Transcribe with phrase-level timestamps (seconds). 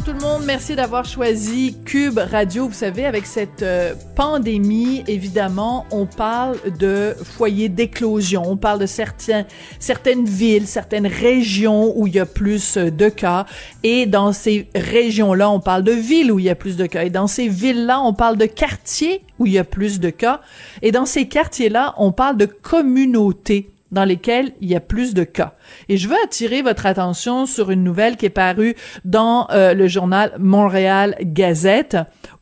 [0.00, 2.68] Bonjour tout le monde, merci d'avoir choisi Cube Radio.
[2.68, 8.86] Vous savez, avec cette euh, pandémie, évidemment, on parle de foyers d'éclosion, on parle de
[8.86, 9.44] certains,
[9.78, 13.44] certaines villes, certaines régions où il y a plus de cas.
[13.82, 17.04] Et dans ces régions-là, on parle de villes où il y a plus de cas.
[17.04, 20.40] Et dans ces villes-là, on parle de quartiers où il y a plus de cas.
[20.80, 25.24] Et dans ces quartiers-là, on parle de communautés dans lesquels il y a plus de
[25.24, 25.54] cas.
[25.88, 29.88] Et je veux attirer votre attention sur une nouvelle qui est parue dans euh, le
[29.88, 31.96] journal Montréal Gazette,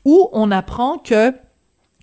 [0.05, 1.33] où on apprend que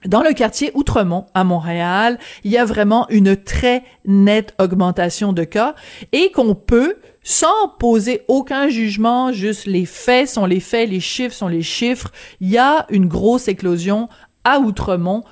[0.06, 5.44] dans le quartier Outremont à Montréal, il y a vraiment une très nette augmentation de
[5.44, 5.74] cas
[6.12, 11.34] et qu'on peut sans poser aucun jugement, juste les faits sont les faits, les chiffres
[11.34, 14.10] sont les chiffres, il y a une grosse éclosion
[14.44, 15.24] à Outremont.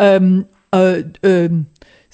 [0.00, 0.42] Euh,
[0.74, 1.48] euh, euh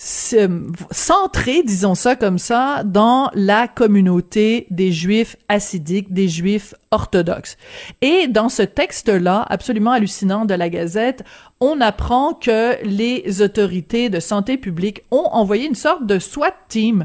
[0.05, 7.57] centré, disons ça comme ça, dans la communauté des juifs assidiques, des juifs orthodoxes.
[8.01, 11.25] Et dans ce texte-là, absolument hallucinant de la Gazette,
[11.61, 17.05] on apprend que les autorités de santé publique ont envoyé une sorte de SWAT team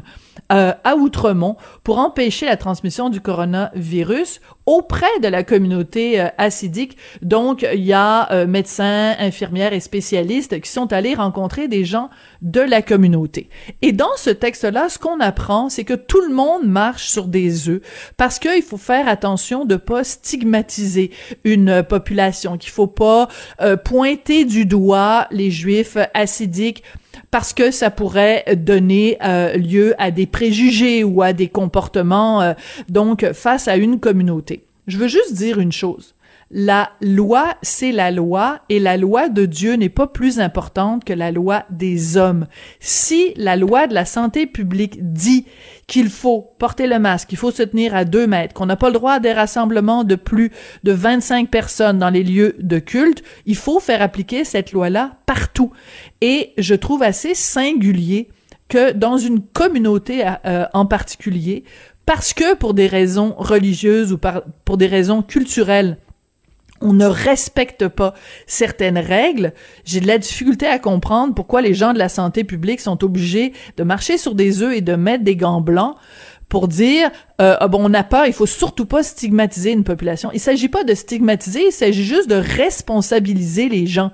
[0.50, 6.96] euh, à Outremont pour empêcher la transmission du coronavirus auprès de la communauté euh, acidique.
[7.20, 12.08] Donc, il y a euh, médecins, infirmières et spécialistes qui sont allés rencontrer des gens
[12.40, 13.50] de la communauté.
[13.82, 17.68] Et dans ce texte-là, ce qu'on apprend, c'est que tout le monde marche sur des
[17.68, 17.82] œufs
[18.16, 21.10] parce qu'il faut faire attention de pas stigmatiser
[21.44, 23.28] une population, qu'il faut pas
[23.84, 26.82] pointer du doigt les juifs acidiques
[27.30, 32.52] parce que ça pourrait donner euh, lieu à des préjugés ou à des comportements euh,
[32.88, 34.64] donc face à une communauté.
[34.86, 36.14] Je veux juste dire une chose.
[36.50, 41.12] La loi, c'est la loi, et la loi de Dieu n'est pas plus importante que
[41.12, 42.46] la loi des hommes.
[42.80, 45.44] Si la loi de la santé publique dit
[45.86, 48.88] qu'il faut porter le masque, qu'il faut se tenir à deux mètres, qu'on n'a pas
[48.88, 50.50] le droit à des rassemblements de plus
[50.84, 55.70] de 25 personnes dans les lieux de culte, il faut faire appliquer cette loi-là partout.
[56.22, 58.30] Et je trouve assez singulier
[58.70, 61.64] que dans une communauté euh, en particulier,
[62.06, 64.18] parce que pour des raisons religieuses ou
[64.64, 65.98] pour des raisons culturelles,
[66.80, 68.14] on ne respecte pas
[68.46, 69.52] certaines règles,
[69.84, 73.52] j'ai de la difficulté à comprendre pourquoi les gens de la santé publique sont obligés
[73.76, 75.96] de marcher sur des œufs et de mettre des gants blancs
[76.48, 80.30] pour dire euh, ah bon on a peur, il faut surtout pas stigmatiser une population.
[80.32, 84.12] Il s'agit pas de stigmatiser, il s'agit juste de responsabiliser les gens.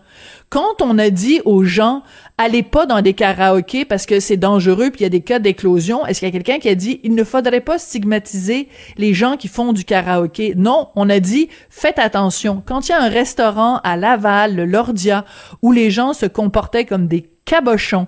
[0.54, 2.04] Quand on a dit aux gens
[2.38, 5.41] allez pas dans des karaokés parce que c'est dangereux puis il y a des cas
[5.41, 9.14] d'éclosion, est-ce qu'il y a quelqu'un qui a dit il ne faudrait pas stigmatiser les
[9.14, 10.54] gens qui font du karaoké?
[10.56, 12.62] Non, on a dit faites attention.
[12.64, 15.25] Quand il y a un restaurant à Laval, le Lordia,
[15.60, 18.06] où les gens se comportaient comme des cabochon,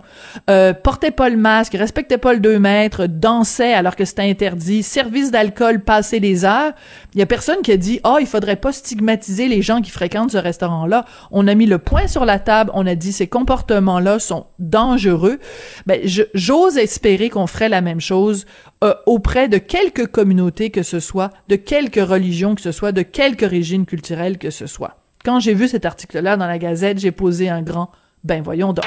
[0.48, 4.82] euh, portait pas le masque, respectait pas le 2 mètres, dansait alors que c'était interdit,
[4.82, 6.72] service d'alcool passé les heures.
[7.14, 9.90] Il y a personne qui a dit "Oh, il faudrait pas stigmatiser les gens qui
[9.90, 13.26] fréquentent ce restaurant-là." On a mis le point sur la table, on a dit ces
[13.26, 15.38] comportements-là sont dangereux.
[15.86, 16.00] Ben
[16.34, 18.46] j'ose espérer qu'on ferait la même chose
[18.84, 23.02] euh, auprès de quelques communautés que ce soit, de quelques religions que ce soit, de
[23.02, 24.96] quelques régimes culturels que ce soit.
[25.24, 27.90] Quand j'ai vu cet article-là dans la Gazette, j'ai posé un grand
[28.26, 28.86] ben voyons donc.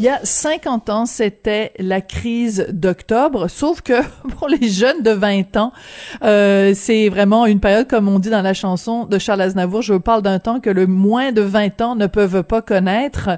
[0.00, 4.00] Il y a 50 ans, c'était la crise d'octobre, sauf que
[4.38, 5.74] pour les jeunes de 20 ans,
[6.22, 9.92] euh, c'est vraiment une période, comme on dit dans la chanson de Charles Aznavour, je
[9.92, 13.28] parle d'un temps que le moins de 20 ans ne peuvent pas connaître.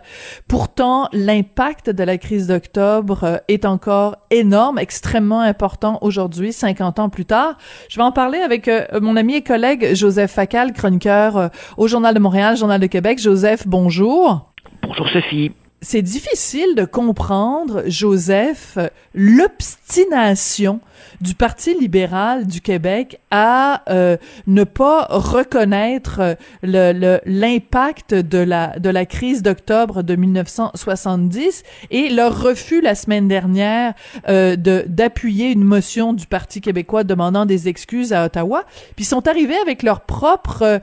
[0.46, 7.08] Pourtant, l'impact de la crise d'octobre euh, est encore énorme, extrêmement important aujourd'hui, 50 ans
[7.08, 7.58] plus tard.
[7.88, 12.14] Je vais en parler avec euh, mon ami et collègue Joseph Facal, chroniqueur au Journal
[12.14, 13.18] de Montréal, Journal de Québec.
[13.18, 14.52] Joseph, bonjour.
[14.84, 15.50] Bonjour Sophie
[15.82, 18.78] c'est difficile de comprendre, Joseph,
[19.14, 20.80] l'obstination
[21.20, 28.90] du Parti libéral du Québec à euh, ne pas reconnaître le l'impact de la de
[28.90, 33.94] la crise d'octobre de 1970 et leur refus la semaine dernière
[34.28, 38.64] euh, de d'appuyer une motion du Parti québécois demandant des excuses à Ottawa,
[38.96, 40.80] puis sont arrivés avec leur propre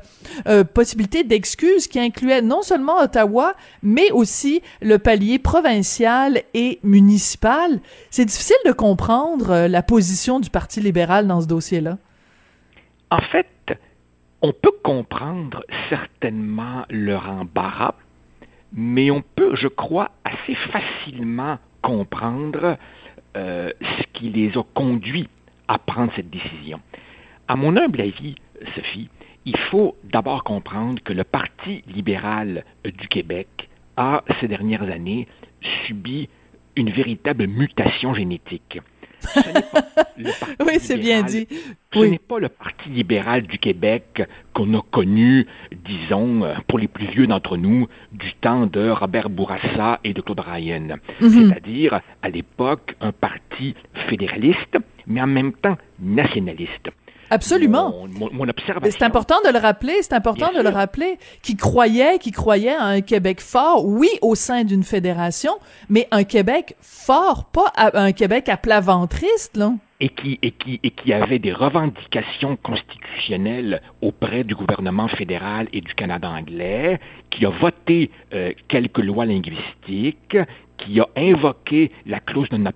[0.47, 7.79] euh, possibilité d'excuses qui incluait non seulement Ottawa mais aussi le palier provincial et municipal.
[8.09, 11.97] C'est difficile de comprendre la position du Parti libéral dans ce dossier-là?
[13.11, 13.47] En fait,
[14.41, 17.95] on peut comprendre certainement leur embarras,
[18.73, 22.77] mais on peut, je crois, assez facilement comprendre
[23.35, 25.29] euh, ce qui les a conduits
[25.67, 26.79] à prendre cette décision.
[27.47, 28.35] À mon humble avis,
[28.75, 29.09] Sophie,
[29.45, 33.69] il faut d'abord comprendre que le Parti libéral du Québec
[33.99, 35.27] a, ces dernières années,
[35.85, 36.29] subi
[36.75, 38.79] une véritable mutation génétique.
[40.65, 41.45] oui, c'est bien dit.
[41.93, 44.23] Ce n'est pas le Parti libéral du Québec
[44.53, 45.45] qu'on a connu,
[45.85, 50.39] disons, pour les plus vieux d'entre nous, du temps de Robert Bourassa et de Claude
[50.39, 50.97] Ryan.
[51.19, 51.29] Mhm.
[51.29, 53.75] C'est-à-dire, à l'époque, un parti
[54.07, 56.89] fédéraliste, mais en même temps nationaliste.
[57.29, 58.07] Absolument.
[58.09, 58.97] Mon, observation.
[58.97, 62.85] C'est important de le rappeler, c'est important de le rappeler, qui croyait, qui croyait à
[62.85, 65.53] un Québec fort, oui, au sein d'une fédération,
[65.89, 70.79] mais un Québec fort, pas un Québec à plat ventriste, là et qui, et, qui,
[70.81, 76.99] et qui avait des revendications constitutionnelles auprès du gouvernement fédéral et du Canada anglais,
[77.29, 80.37] qui a voté euh, quelques lois linguistiques,
[80.79, 82.71] qui a invoqué la clause de non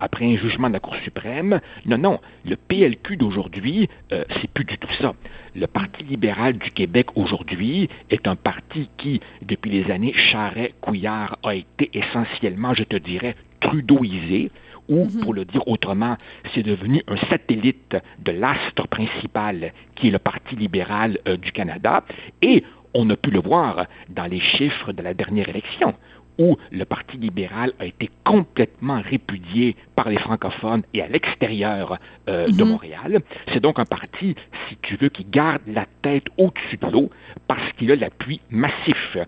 [0.00, 1.60] après un jugement de la Cour suprême.
[1.86, 5.14] Non, non, le PLQ d'aujourd'hui, euh, c'est plus du tout ça.
[5.54, 11.54] Le Parti libéral du Québec aujourd'hui est un parti qui, depuis les années Charret-Couillard, a
[11.54, 14.50] été essentiellement, je te dirais, trudeauisé,
[14.88, 15.20] ou, mhm.
[15.20, 16.16] pour le dire autrement,
[16.54, 22.04] c'est devenu un satellite de l'astre principal qui est le Parti libéral euh, du Canada.
[22.40, 22.64] Et
[22.94, 25.94] on a pu le voir dans les chiffres de la dernière élection
[26.38, 31.98] où le Parti libéral a été complètement répudié par les francophones et à l'extérieur
[32.28, 32.70] euh, de mhm.
[32.70, 33.20] Montréal.
[33.52, 34.34] C'est donc un parti,
[34.68, 37.10] si tu veux, qui garde la tête au-dessus de l'eau
[37.46, 39.18] parce qu'il a l'appui massif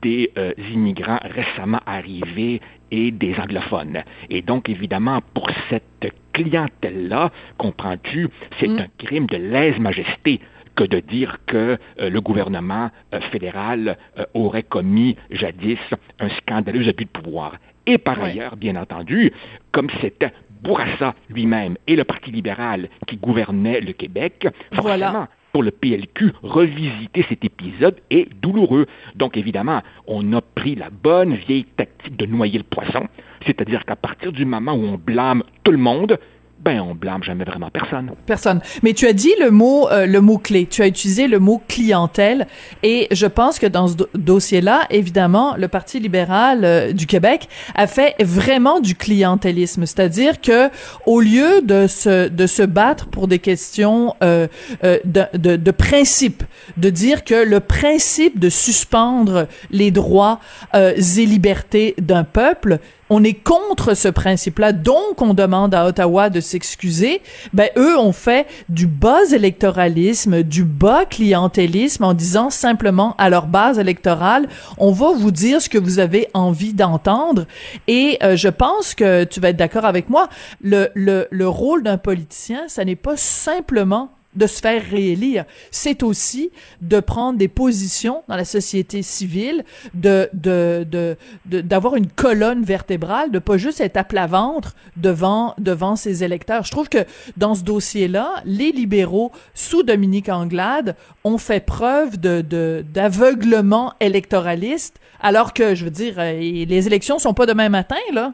[0.00, 4.02] des euh, immigrants récemment arrivés et des anglophones.
[4.30, 8.28] Et donc, évidemment, pour cette clientèle-là, comprends-tu,
[8.58, 8.78] c'est mhm.
[8.78, 10.40] un crime de lèse-majesté
[10.74, 15.78] que de dire que euh, le gouvernement euh, fédéral euh, aurait commis jadis
[16.18, 17.56] un scandaleux abus de pouvoir.
[17.86, 19.32] Et par ailleurs, bien entendu,
[19.72, 20.32] comme c'était
[20.62, 27.24] Bourassa lui-même et le Parti libéral qui gouvernait le Québec, forcément, pour le PLQ, revisiter
[27.28, 28.86] cet épisode est douloureux.
[29.16, 33.08] Donc évidemment, on a pris la bonne vieille tactique de noyer le poisson,
[33.46, 36.18] c'est-à-dire qu'à partir du moment où on blâme tout le monde,
[36.60, 38.12] ben on blâme jamais vraiment personne.
[38.26, 38.60] Personne.
[38.82, 40.66] Mais tu as dit le mot euh, le mot clé.
[40.66, 42.46] Tu as utilisé le mot clientèle
[42.82, 47.86] et je pense que dans ce dossier-là, évidemment, le Parti libéral euh, du Québec a
[47.86, 50.68] fait vraiment du clientélisme, c'est-à-dire que
[51.06, 54.46] au lieu de se de se battre pour des questions euh,
[54.84, 56.42] euh de, de, de principe,
[56.76, 60.40] de dire que le principe de suspendre les droits
[60.74, 62.80] et libertés d'un peuple
[63.10, 67.20] on est contre ce principe-là, donc on demande à Ottawa de s'excuser.
[67.52, 73.46] Ben eux ont fait du bas électoralisme, du bas clientélisme en disant simplement à leur
[73.46, 74.48] base électorale,
[74.78, 77.46] on va vous dire ce que vous avez envie d'entendre.
[77.88, 80.28] Et euh, je pense que tu vas être d'accord avec moi,
[80.62, 86.02] le, le, le rôle d'un politicien, ça n'est pas simplement de se faire réélire, c'est
[86.02, 86.50] aussi
[86.80, 91.16] de prendre des positions dans la société civile, de de de
[91.60, 96.64] d'avoir une colonne vertébrale, de pas juste être à plat ventre devant devant ses électeurs.
[96.64, 97.04] Je trouve que
[97.36, 100.94] dans ce dossier-là, les libéraux sous Dominique Anglade
[101.24, 102.40] ont fait preuve de
[102.82, 108.32] d'aveuglement électoraliste, alors que je veux dire, euh, les élections sont pas demain matin là.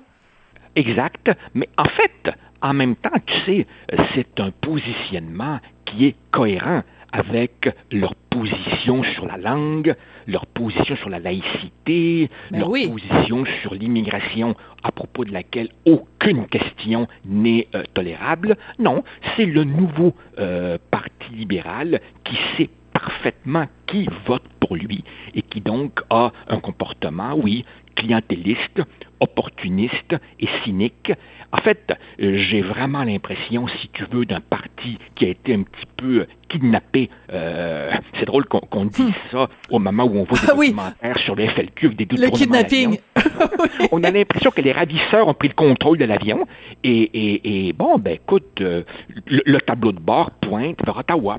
[0.75, 3.67] Exact, mais en fait, en même temps, tu sais,
[4.15, 9.95] c'est un positionnement qui est cohérent avec leur position sur la langue,
[10.27, 16.47] leur position sur la laïcité, ben leur position sur l'immigration à propos de laquelle aucune
[16.47, 18.57] question n'est euh, tolérable.
[18.79, 19.03] Non,
[19.35, 25.03] c'est le nouveau euh, Parti libéral qui sait parfaitement qui vote pour lui
[25.35, 27.65] et qui donc a un comportement, oui,
[27.95, 28.83] clientéliste,
[29.21, 31.13] opportuniste et cynique.
[31.53, 35.63] En fait, euh, j'ai vraiment l'impression, si tu veux, d'un parti qui a été un
[35.63, 37.09] petit peu kidnappé.
[37.33, 39.13] Euh, c'est drôle qu'on dise hmm.
[39.31, 42.99] ça au moment où on voit des ah documentaires sur le FLQ des Le kidnapping.
[43.93, 46.47] on a l'impression que les ravisseurs ont pris le contrôle de l'avion.
[46.85, 48.83] Et, bon, ben écoute, euh,
[49.27, 51.39] le, tableau de bord pointe vers Ottawa.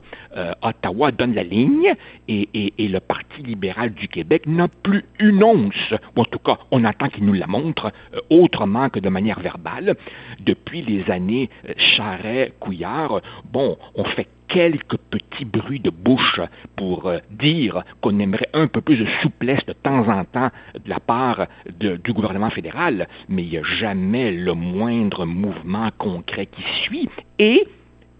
[0.61, 1.93] Ottawa donne la ligne
[2.27, 6.57] et, et le Parti libéral du Québec n'a plus une once, ou en tout cas,
[6.71, 9.95] on attend qu'il nous la montre euh, autrement que de manière verbale.
[10.39, 13.21] Depuis les années euh, Charret-Couillard,
[13.51, 16.39] bon, on fait quelques petits bruits de bouche
[16.75, 20.89] pour euh, dire qu'on aimerait un peu plus de souplesse de temps en temps de
[20.89, 21.47] la part
[21.79, 27.09] du gouvernement fédéral, mais il n'y a jamais le moindre mouvement concret qui suit.
[27.39, 27.67] Et,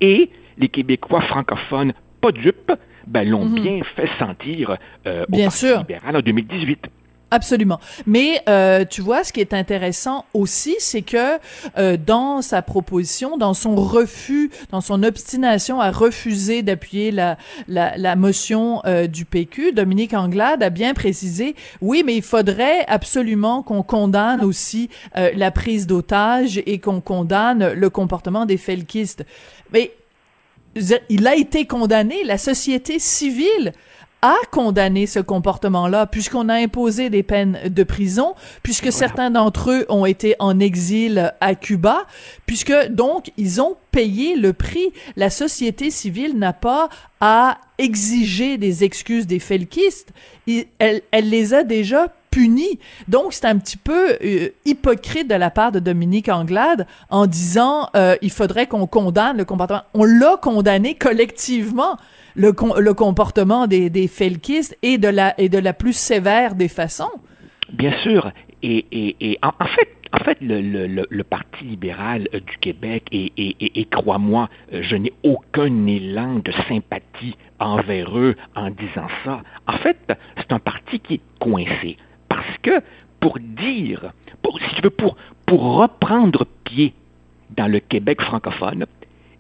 [0.02, 2.74] et les Québécois francophones, pas dupes,
[3.08, 3.56] ben, l'ont mhm.
[3.56, 5.80] bien fait sentir euh, au bien Parti sûr.
[5.80, 6.88] libéral en 2018.
[7.30, 7.82] Absolument.
[8.06, 11.38] Mais euh, tu vois, ce qui est intéressant aussi, c'est que
[11.78, 17.98] euh, dans sa proposition, dans son refus, dans son obstination à refuser d'appuyer la, la,
[17.98, 23.62] la, motion euh, du PQ, Dominique Anglade a bien précisé, oui, mais il faudrait absolument
[23.62, 29.26] qu'on condamne aussi euh, la prise d'otages et qu'on condamne le comportement des felkistes.
[29.74, 29.92] Mais
[31.10, 33.74] il a été condamné, la société civile
[34.22, 38.34] a condamné ce comportement-là, puisqu'on a imposé des peines de prison,
[38.64, 42.06] puisque certains d'entre eux ont été en exil à Cuba,
[42.46, 44.92] puisque donc ils ont payé le prix.
[45.16, 46.90] La société civile n'a pas
[47.22, 50.10] à exiger des excuses des felkistes.
[50.80, 52.08] Elle, elle les a déjà
[53.08, 57.90] Donc, c'est un petit peu euh, hypocrite de la part de Dominique Anglade en disant
[57.96, 59.84] euh, il faudrait qu'on condamne le comportement.
[59.94, 61.98] On l'a condamné collectivement
[62.36, 66.68] le, le comportement des, des felkistes et de la et de la plus sévère des
[66.68, 67.12] façons.
[67.74, 68.32] Bien sûr.
[68.64, 73.32] Et, et, en, fait, en fait, le, le, le, Parti libéral euh, du Québec, et,
[73.38, 79.42] et, et crois-moi, euh, je n'ai aucun élan de sympathie envers eux en disant ça.
[79.68, 79.98] En fait,
[80.38, 81.98] c'est un parti qui est coincé.
[82.48, 82.86] Parce que
[83.20, 86.94] pour dire, pour, si tu veux, pour, pour reprendre pied
[87.52, 88.86] dans le Québec francophone,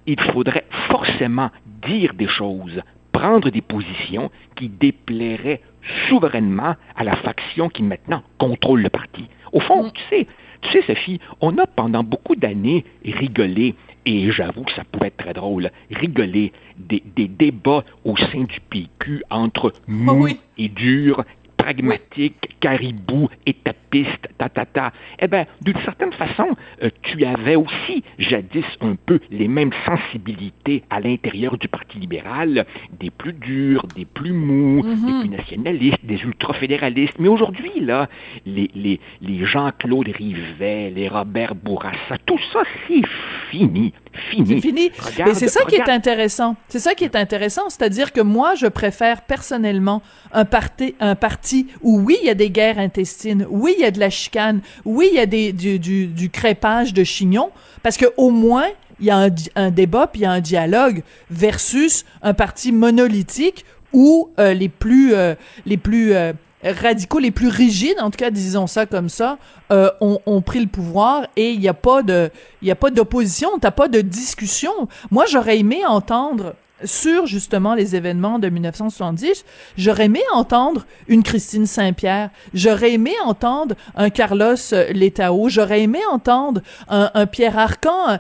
[0.05, 1.49] il faudrait forcément
[1.85, 5.61] dire des choses, prendre des positions qui déplairaient
[6.09, 9.25] souverainement à la faction qui maintenant contrôle le parti.
[9.53, 9.91] Au fond, mm.
[9.93, 10.27] tu sais,
[10.61, 15.17] tu sais, Sophie, on a pendant beaucoup d'années rigolé, et j'avoue que ça pouvait être
[15.17, 21.23] très drôle, rigolé des, débats au sein du PQ entre ah mou et dur
[21.57, 24.93] pragmatique, caribou, étapiste, ta, ta, ta.
[25.19, 30.83] Eh bien, d'une certaine façon, euh, tu avais aussi jadis un peu les mêmes sensibilités
[30.89, 32.65] à l'intérieur du Parti libéral,
[32.99, 35.19] des plus durs, des plus mous, des mhm.
[35.21, 37.19] plus nationalistes, des ultra-fédéralistes.
[37.19, 38.07] Mais aujourd'hui, là,
[38.45, 43.01] les, les, les Jean-Claude Rivet, les Robert Bourassa, tout ça, c'est
[43.49, 43.93] fini.
[44.31, 44.47] Fini.
[44.47, 44.91] C'est fini.
[45.25, 46.55] Mais c'est ça qui est intéressant.
[46.69, 47.69] C'est ça qui est intéressant.
[47.69, 50.01] C'est-à-dire que moi, je préfère personnellement
[50.33, 53.85] un parti, un parti où oui, il y a des guerres intestines, oui, il y
[53.85, 57.51] a de la chicane, oui, il y a des, du, du, du crépage de chignons,
[57.83, 58.67] parce que au moins,
[58.99, 62.71] il y a un, un débat puis il y a un dialogue versus un parti
[62.71, 66.33] monolithique où euh, les plus euh, les plus euh,
[66.63, 69.37] radicaux, les plus rigides, en tout cas, disons ça comme ça,
[69.71, 73.49] euh, ont, pris le pouvoir et il n'y a pas de, il a pas d'opposition,
[73.59, 74.71] t'as pas de discussion.
[75.11, 79.45] Moi, j'aurais aimé entendre sur justement les événements de 1970,
[79.77, 84.55] j'aurais aimé entendre une Christine Saint-Pierre, j'aurais aimé entendre un Carlos
[84.91, 88.19] Letao, j'aurais aimé entendre un, un Pierre Arcan,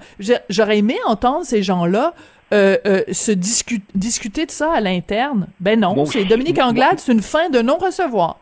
[0.49, 2.15] j'aurais aimé entendre ces gens-là
[2.53, 5.47] euh, euh, se discuter de ça à l'interne?
[5.59, 8.39] Ben non, c'est Dominique Anglade, c'est une fin de non-recevoir.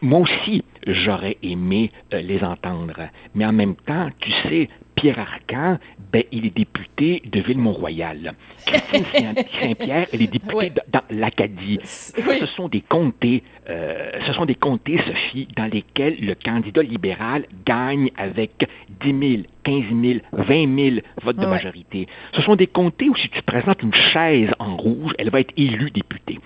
[0.00, 3.08] Moi aussi, j'aurais aimé euh, les entendre.
[3.34, 5.78] Mais en même temps, tu sais, Pierre Arcan,
[6.12, 8.34] ben, il est député de Ville-Mont-Royal.
[8.66, 11.80] Christine Saint-Pierre, elle est députée dans l'Acadie.
[11.84, 17.46] Ce sont des comtés, euh, ce sont des comtés, Sophie, dans lesquels le candidat libéral
[17.64, 18.68] gagne avec
[19.00, 22.08] 10 000, 15 000, 20 000 votes de majorité.
[22.32, 25.52] Ce sont des comtés où si tu présentes une chaise en rouge, elle va être
[25.58, 26.38] élue députée.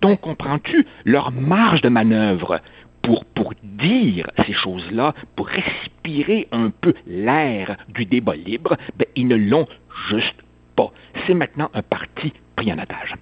[0.00, 2.60] Donc, comprends-tu leur marge de manœuvre
[3.02, 9.26] pour, pour dire ces choses-là, pour respirer un peu l'air du débat libre, ben, ils
[9.26, 9.66] ne l'ont
[10.08, 10.36] juste
[10.76, 10.92] pas.
[11.26, 13.14] C'est maintenant un parti pris en otage.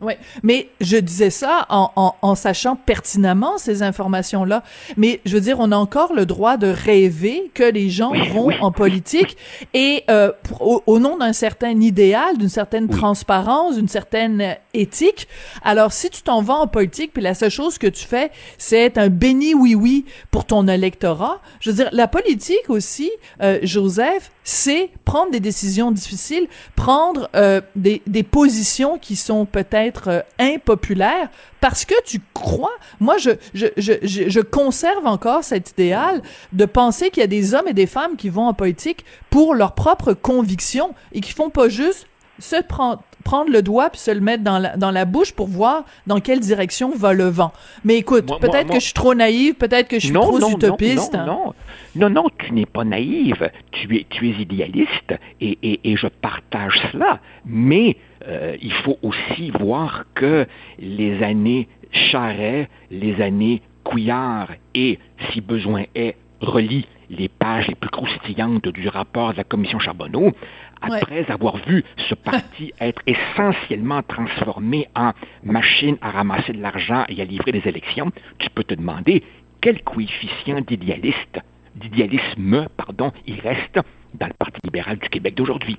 [0.00, 0.12] Oui,
[0.44, 4.62] mais je disais ça en, en, en sachant pertinemment ces informations-là.
[4.96, 8.52] Mais je veux dire, on a encore le droit de rêver que les gens vont
[8.60, 9.36] en politique
[9.74, 15.26] et euh, au, nom d'un certain idéal, d'une certaine transparence, d'une certaine éthique.
[15.64, 18.78] Alors, si tu t'en vas en politique, puis la seule chose que tu fais, c'est
[18.78, 21.40] être un béni oui-oui pour ton électorat.
[21.58, 23.10] Je veux dire, la politique aussi,
[23.42, 29.87] euh, Joseph, c'est prendre des décisions difficiles, prendre euh, des, des positions qui sont peut-être
[30.08, 31.28] euh, impopulaire
[31.60, 32.74] parce que tu crois.
[33.00, 37.54] Moi, je, je, je, je, conserve encore cet idéal de penser qu'il y a des
[37.54, 41.50] hommes et des femmes qui vont en politique pour leurs propres convictions et qui font
[41.50, 42.06] pas juste
[42.38, 45.48] se prendre prendre le doigt puis se le mettre dans la, dans la bouche pour
[45.48, 47.52] voir dans quelle direction va le vent.
[47.84, 51.14] Mais écoute, peut-être que je suis trop naïve, peut-être que je suis trop utopiste.
[51.14, 51.54] Non, non,
[51.96, 56.06] non, non, tu n'es pas naïve, tu es, tu es idéaliste et, et, et je
[56.06, 57.20] partage cela.
[57.44, 57.96] Mais
[58.26, 60.46] euh, il faut aussi voir que
[60.78, 64.98] les années Charret, les années Couillard et,
[65.32, 70.32] si besoin est, relie les pages les plus croustillantes du rapport de la commission Charbonneau,
[70.80, 77.20] après avoir vu ce parti être essentiellement transformé en machine à ramasser de l'argent et
[77.20, 79.22] à livrer des élections, tu peux te demander
[79.60, 81.40] quel coefficient d'idéaliste,
[81.74, 83.80] d'idéalisme, pardon, il reste
[84.14, 85.76] dans le Parti libéral du Québec d'aujourd'hui.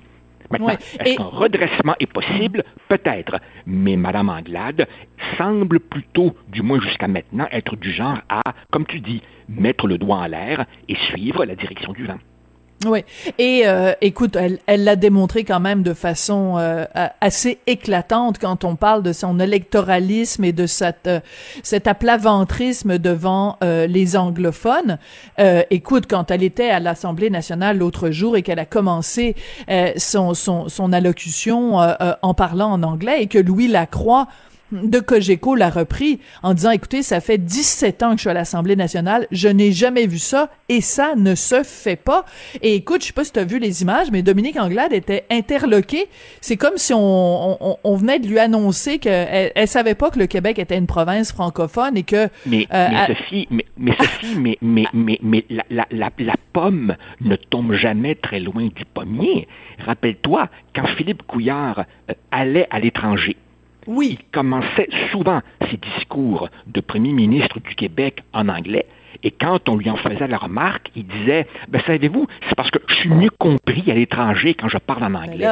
[0.50, 2.64] Maintenant, est-ce qu'un redressement est possible?
[2.88, 3.40] Peut-être.
[3.66, 4.88] Mais Mme Anglade
[5.38, 8.42] semble plutôt, du moins jusqu'à maintenant, être du genre à,
[8.72, 12.18] comme tu dis, mettre le doigt en l'air et suivre la direction du vent.
[12.86, 13.04] Oui.
[13.36, 16.86] Et euh, écoute, elle, elle l'a démontré quand même de façon euh,
[17.20, 21.20] assez éclatante quand on parle de son électoralisme et de cette, euh,
[21.62, 24.98] cet aplaventrisme devant les anglophones.
[25.70, 29.34] écoute, quand elle était à l'Assemblée nationale l'autre jour et qu'elle a commencé
[29.96, 34.28] son, son, son allocution en parlant en anglais et que Louis Lacroix
[34.72, 38.34] de Cogeco l'a repris en disant, écoutez, ça fait 17 ans que je suis à
[38.34, 42.24] l'Assemblée nationale, je n'ai jamais vu ça et ça ne se fait pas.
[42.62, 45.24] Et écoute, je sais pas si tu as vu les images, mais Dominique Anglade était
[45.30, 46.08] interloquée.
[46.40, 50.26] C'est comme si on, on, venait de lui annoncer qu'elle elle savait pas que le
[50.26, 52.28] Québec était une province francophone et que...
[52.46, 56.34] Mais, euh, mais Sophie, mais, mais, Sophie, mais, mais, mais, mais la, la, la, la
[56.52, 59.48] pomme ne tombe jamais très loin du pommier.
[59.78, 63.36] Rappelle-toi, quand Philippe Couillard euh, allait à l'étranger,
[63.86, 64.18] oui.
[64.20, 68.86] Il commençait souvent ses discours de premier ministre du Québec en anglais.
[69.22, 72.78] Et quand on lui en faisait la remarque, il disait ben, Savez-vous, c'est parce que
[72.88, 75.46] je suis mieux compris à l'étranger quand je parle en anglais.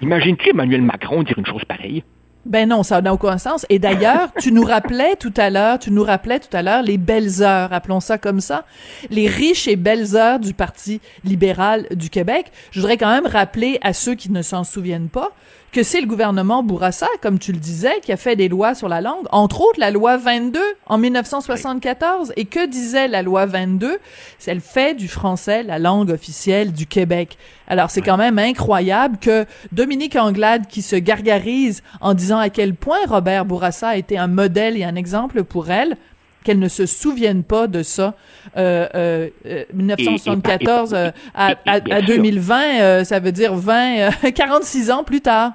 [0.00, 2.02] Imagine-tu Emmanuel Macron dire une chose pareille
[2.46, 3.66] ben non, ça n'a aucun sens.
[3.68, 6.96] Et d'ailleurs, tu nous rappelais tout à l'heure, tu nous rappelais tout à l'heure les
[6.96, 8.64] belles heures, appelons ça comme ça,
[9.10, 12.46] les riches et belles heures du Parti libéral du Québec.
[12.70, 15.32] Je voudrais quand même rappeler à ceux qui ne s'en souviennent pas
[15.72, 18.88] que c'est le gouvernement Bourassa, comme tu le disais, qui a fait des lois sur
[18.88, 22.32] la langue, entre autres la loi 22 en 1974.
[22.36, 23.98] Et que disait la loi 22?
[24.46, 27.38] Elle fait du français la langue officielle du Québec.
[27.68, 32.74] Alors c'est quand même incroyable que Dominique Anglade, qui se gargarise en disant à quel
[32.74, 35.96] point Robert Bourassa a été un modèle et un exemple pour elle,
[36.44, 38.14] qu'elle ne se souvienne pas de ça.
[38.56, 45.04] Euh, euh, 1974 euh, à, à, à 2020, euh, ça veut dire 20, 46 ans
[45.04, 45.52] plus tard.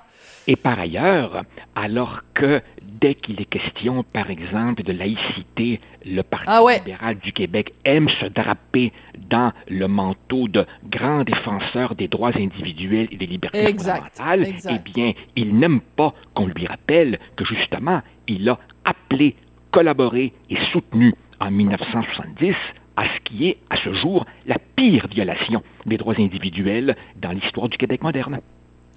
[0.47, 1.43] Et par ailleurs,
[1.75, 2.61] alors que
[3.01, 8.09] dès qu'il est question, par exemple, de laïcité, le Parti ah libéral du Québec aime
[8.09, 8.93] se draper
[9.29, 15.13] dans le manteau de grand défenseur des droits individuels et des libertés fondamentales, eh bien,
[15.35, 19.35] il n'aime pas qu'on lui rappelle que justement, il a appelé,
[19.75, 22.55] collaboré et soutenu en 1970
[22.95, 27.67] à ce qui est, à ce jour, la pire violation des droits individuels dans l'histoire
[27.67, 28.39] du Québec moderne.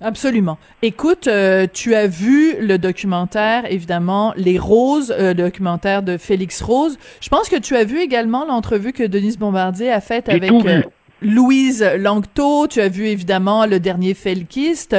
[0.00, 0.56] Absolument.
[0.82, 6.62] Écoute, euh, tu as vu le documentaire, évidemment, Les Roses, euh, le documentaire de Félix
[6.62, 6.96] Rose.
[7.20, 10.82] Je pense que tu as vu également l'entrevue que Denise Bombardier a faite avec euh,
[11.20, 12.68] Louise Langto.
[12.68, 14.94] Tu as vu évidemment le dernier Felkiste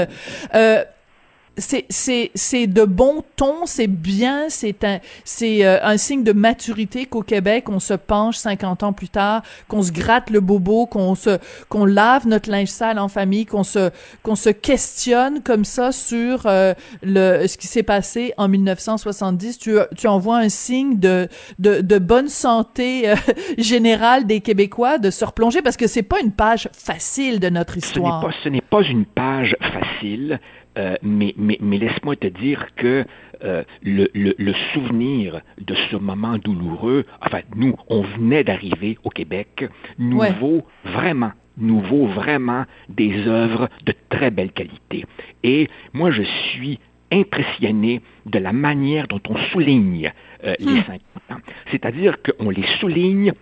[1.59, 6.31] c'est c'est c'est de bon ton, c'est bien, c'est un c'est euh, un signe de
[6.31, 10.85] maturité qu'au Québec on se penche 50 ans plus tard, qu'on se gratte le bobo,
[10.85, 11.37] qu'on se
[11.69, 13.91] qu'on lave notre linge sale en famille, qu'on se
[14.23, 19.59] qu'on se questionne comme ça sur euh, le ce qui s'est passé en 1970.
[19.59, 21.27] Tu tu envoies un signe de
[21.59, 23.15] de, de bonne santé euh,
[23.57, 27.77] générale des Québécois de se replonger parce que c'est pas une page facile de notre
[27.77, 28.21] histoire.
[28.21, 30.39] Ce n'est pas, ce n'est pas une page facile.
[30.77, 33.03] Euh, mais, mais, mais laisse-moi te dire que
[33.43, 39.09] euh, le, le, le, souvenir de ce moment douloureux, enfin, nous, on venait d'arriver au
[39.09, 39.65] Québec,
[39.97, 45.05] nous vaut vraiment nous vaut vraiment des œuvres de très belle qualité.
[45.43, 46.79] Et moi, je suis
[47.11, 51.33] impressionné de la manière dont on souligne euh, les 50 hmm.
[51.33, 51.37] ans.
[51.71, 53.33] C'est-à-dire qu'on les souligne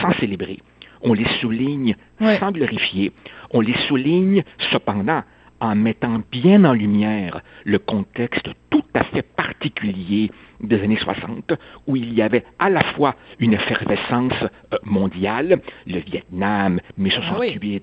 [0.00, 0.58] sans célébrer.
[1.02, 1.96] On les souligne
[2.38, 3.12] sans glorifier.
[3.50, 5.22] On les souligne cependant
[5.62, 11.52] en mettant bien en lumière le contexte tout à fait particulier des années 60,
[11.86, 17.82] où il y avait à la fois une effervescence euh, mondiale, le Vietnam, mai 68,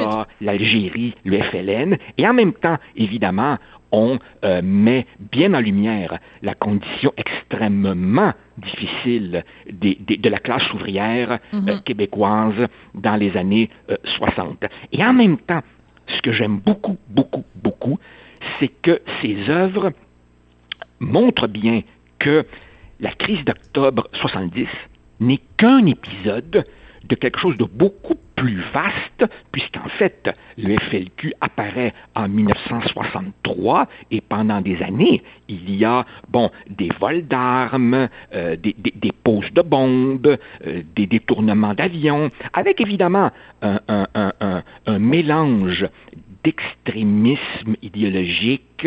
[0.00, 3.56] ah l'Algérie, le FLN, et en même temps, évidemment,
[3.90, 11.58] on euh, met bien en lumière la condition extrêmement difficile de la classe ouvrière euh,
[11.58, 11.82] mm-hmm.
[11.84, 13.70] québécoise dans les années
[14.04, 14.64] 60.
[14.92, 15.62] Et en même temps,
[16.08, 17.98] ce que j'aime beaucoup, beaucoup, beaucoup,
[18.58, 19.92] c'est que ces œuvres
[21.00, 21.82] montrent bien
[22.18, 22.46] que
[23.00, 24.66] la crise d'octobre 70
[25.20, 26.64] n'est qu'un épisode
[27.08, 34.20] de quelque chose de beaucoup plus vaste, puisqu'en fait, le FLQ apparaît en 1963 et
[34.20, 39.62] pendant des années, il y a, bon, des vols d'armes, euh, des, des, poses de
[39.62, 45.88] bombes, euh, des détournements d'avions, avec évidemment un, un, un, un mélange
[46.44, 48.86] d'extrémisme idéologique,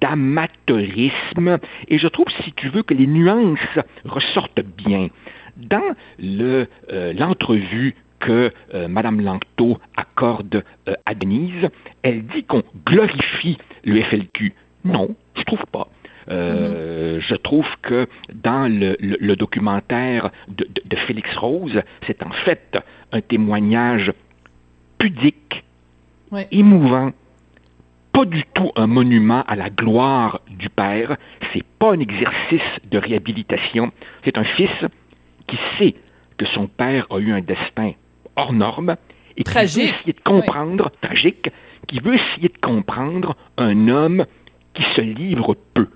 [0.00, 3.58] d'amateurisme, et je trouve, si tu veux, que les nuances
[4.04, 5.08] ressortent bien.
[5.56, 11.68] Dans le, euh, l'entrevue que euh, Mme Langto accorde euh, à Denise,
[12.02, 14.52] elle dit qu'on glorifie le FLQ.
[14.84, 15.88] Non, je trouve pas.
[16.28, 20.66] Euh, je trouve que dans le, documentaire de,
[21.06, 22.78] Félix Rose, c'est en fait
[23.12, 24.12] un témoignage
[24.98, 25.62] pudique,
[26.50, 27.12] émouvant,
[28.12, 31.16] pas du tout un monument à la gloire du père,
[31.52, 33.92] c'est pas un exercice de réhabilitation,
[34.24, 34.84] c'est un fils
[35.46, 35.94] qui sait
[36.38, 37.92] que son père a eu un destin
[38.36, 38.96] hors norme
[39.36, 41.50] et qui veut essayer de comprendre, tragique,
[41.86, 44.26] qui veut essayer de comprendre un homme
[44.74, 45.88] qui se livre peu.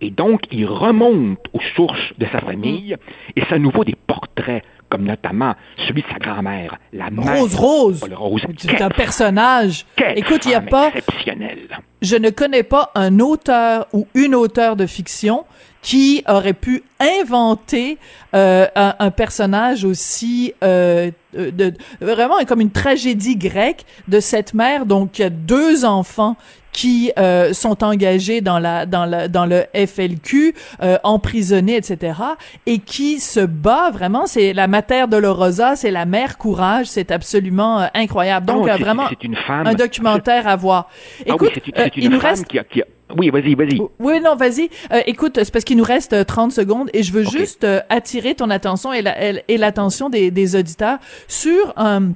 [0.00, 2.96] Et donc, il remonte aux sources de sa famille,
[3.36, 5.54] et c'est à nouveau des portraits, comme notamment
[5.86, 7.38] celui de sa grand-mère, la mère.
[7.38, 8.04] Rose Rose.
[8.12, 8.42] Rose.
[8.58, 9.86] C'est un personnage.
[10.16, 10.88] Écoute, il n'y a pas.
[10.88, 11.60] Exceptionnel.
[12.02, 15.44] Je ne connais pas un auteur ou une auteure de fiction
[15.82, 17.98] qui aurait pu inventer
[18.34, 25.12] euh, un, personnage aussi euh, de, vraiment comme une tragédie grecque de cette mère donc
[25.12, 26.36] qui a deux enfants
[26.72, 32.18] qui euh, sont engagés dans la dans la dans le FLQ, euh, emprisonnés, etc.
[32.66, 34.26] Et qui se bat vraiment.
[34.26, 36.86] C'est la Mater Dolorosa, c'est la mère courage.
[36.86, 38.46] C'est absolument euh, incroyable.
[38.46, 39.66] Donc ah vraiment une femme.
[39.66, 40.88] un documentaire à voir.
[41.20, 42.46] Ah Écoute, oui, c'est une, il nous reste...
[42.46, 42.84] qui a, qui a...
[43.16, 43.80] Oui, vas-y, vas-y.
[43.98, 44.68] Oui, non, vas-y.
[45.06, 48.92] écoute, c'est parce qu'il nous reste 30 secondes et je veux juste attirer ton attention
[48.92, 50.98] et l'attention des, des auditeurs
[51.28, 52.12] sur un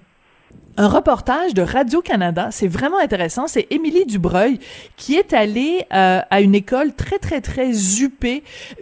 [0.76, 2.48] un reportage de Radio-Canada.
[2.50, 3.46] C'est vraiment intéressant.
[3.46, 4.58] C'est Émilie Dubreuil
[4.96, 7.70] qui est allée euh, à une école très, très, très
[8.02, 8.24] UP,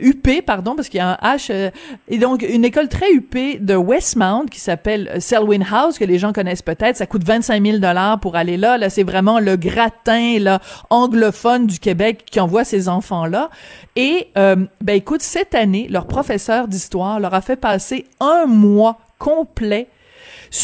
[0.01, 1.71] UP, pardon, parce qu'il y a un H, euh,
[2.09, 6.33] et donc une école très UP de Westmount qui s'appelle Selwyn House, que les gens
[6.33, 6.97] connaissent peut-être.
[6.97, 8.79] Ça coûte 25 000 dollars pour aller là.
[8.79, 13.51] Là, c'est vraiment le gratin, là, anglophone du Québec qui envoie ces enfants-là.
[13.97, 18.99] Et, euh, ben écoute, cette année, leur professeur d'histoire leur a fait passer un mois
[19.19, 19.89] complet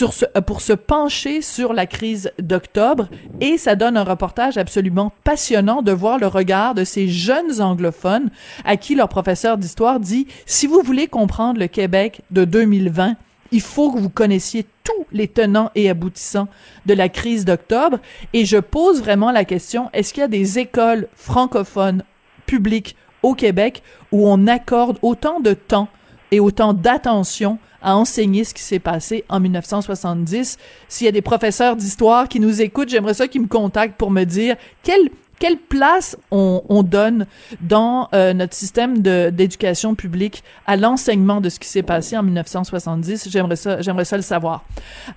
[0.03, 3.09] euh, pour se pencher sur la crise d'octobre
[3.40, 8.31] et ça donne un reportage absolument passionnant de voir le regard de ces jeunes anglophones
[8.64, 13.16] à qui leur professeur d'histoire dit si vous voulez comprendre le Québec de 2020,
[13.53, 16.48] il faut que vous connaissiez tous les tenants et aboutissants
[16.87, 17.98] de la crise d'octobre.
[18.33, 22.05] Et je pose vraiment la question, est-ce qu'il y a des écoles francophones
[22.46, 25.88] publiques au Québec où on accorde autant de temps
[26.31, 30.58] et autant d'attention à enseigner ce qui s'est passé en 1970.
[30.88, 34.10] S'il y a des professeurs d'histoire qui nous écoutent, j'aimerais ça qu'ils me contactent pour
[34.10, 37.26] me dire quelle quelle place on, on donne
[37.62, 43.28] dans euh, notre système d'éducation publique à l'enseignement de ce qui s'est passé en 1970.
[43.30, 44.62] J'aimerais ça, j'aimerais ça le savoir.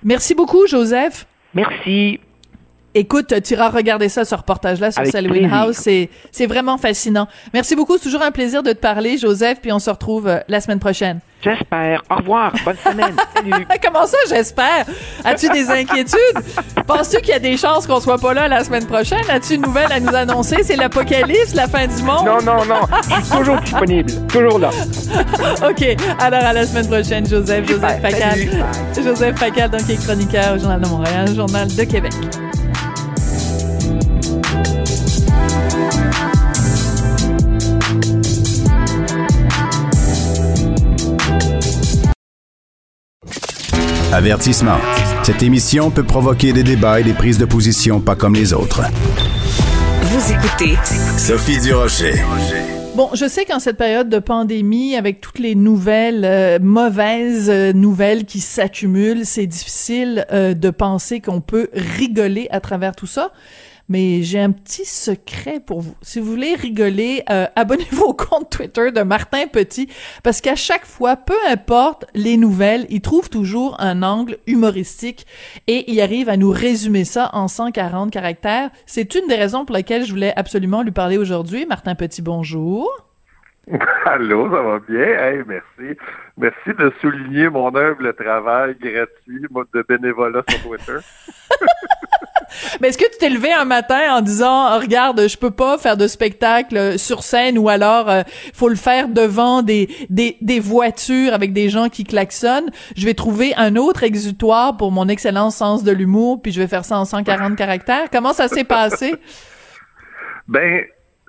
[0.02, 1.26] Merci beaucoup, Joseph.
[1.52, 2.18] Merci.
[2.96, 5.76] Écoute, tu iras regarder ça, ce reportage-là sur Selwyn House.
[5.76, 7.28] C'est, c'est vraiment fascinant.
[7.52, 7.98] Merci beaucoup.
[7.98, 10.78] C'est toujours un plaisir de te parler, Joseph, puis on se retrouve euh, la semaine
[10.78, 11.20] prochaine.
[11.44, 12.02] J'espère.
[12.10, 12.52] Au revoir.
[12.64, 13.14] Bonne semaine.
[13.34, 13.66] Salut.
[13.82, 14.86] Comment ça, j'espère?
[15.24, 16.38] As-tu des inquiétudes?
[16.86, 19.22] Penses-tu qu'il y a des chances qu'on soit pas là la semaine prochaine?
[19.28, 20.62] As-tu une nouvelle à nous annoncer?
[20.62, 22.24] C'est l'apocalypse, la fin du monde?
[22.24, 22.80] Non, non, non.
[23.02, 24.10] Je suis toujours disponible.
[24.28, 24.70] Toujours là.
[25.68, 25.96] OK.
[26.18, 27.68] Alors, à la semaine prochaine, Joseph.
[27.68, 28.38] Joseph Facal.
[28.96, 32.12] Joseph Facal, donc, qui est chroniqueur au Journal de Montréal, Journal de Québec.
[44.14, 44.78] Avertissement.
[45.24, 48.82] Cette émission peut provoquer des débats et des prises de position pas comme les autres.
[50.02, 50.78] Vous écoutez
[51.18, 52.14] Sophie Durocher.
[52.94, 57.72] Bon, je sais qu'en cette période de pandémie, avec toutes les nouvelles, euh, mauvaises euh,
[57.72, 63.32] nouvelles qui s'accumulent, c'est difficile euh, de penser qu'on peut rigoler à travers tout ça
[63.88, 65.94] mais j'ai un petit secret pour vous.
[66.02, 69.88] Si vous voulez rigoler, euh, abonnez-vous au compte Twitter de Martin Petit,
[70.22, 75.26] parce qu'à chaque fois, peu importe les nouvelles, il trouve toujours un angle humoristique
[75.66, 78.70] et il arrive à nous résumer ça en 140 caractères.
[78.86, 81.66] C'est une des raisons pour lesquelles je voulais absolument lui parler aujourd'hui.
[81.66, 82.90] Martin Petit, bonjour.
[84.04, 85.00] Allô, ça va bien?
[85.00, 85.98] Hey, merci.
[86.36, 90.98] Merci de souligner mon humble travail gratuit de bénévolat sur Twitter.
[92.84, 95.78] Mais est-ce que tu t'es levé un matin en disant, oh, regarde, je peux pas
[95.78, 98.20] faire de spectacle sur scène ou alors euh,
[98.52, 102.68] faut le faire devant des, des, des voitures avec des gens qui klaxonnent?
[102.94, 106.66] Je vais trouver un autre exutoire pour mon excellent sens de l'humour puis je vais
[106.66, 108.10] faire ça en 140 caractères.
[108.12, 109.14] Comment ça s'est passé?
[110.46, 110.84] Ben,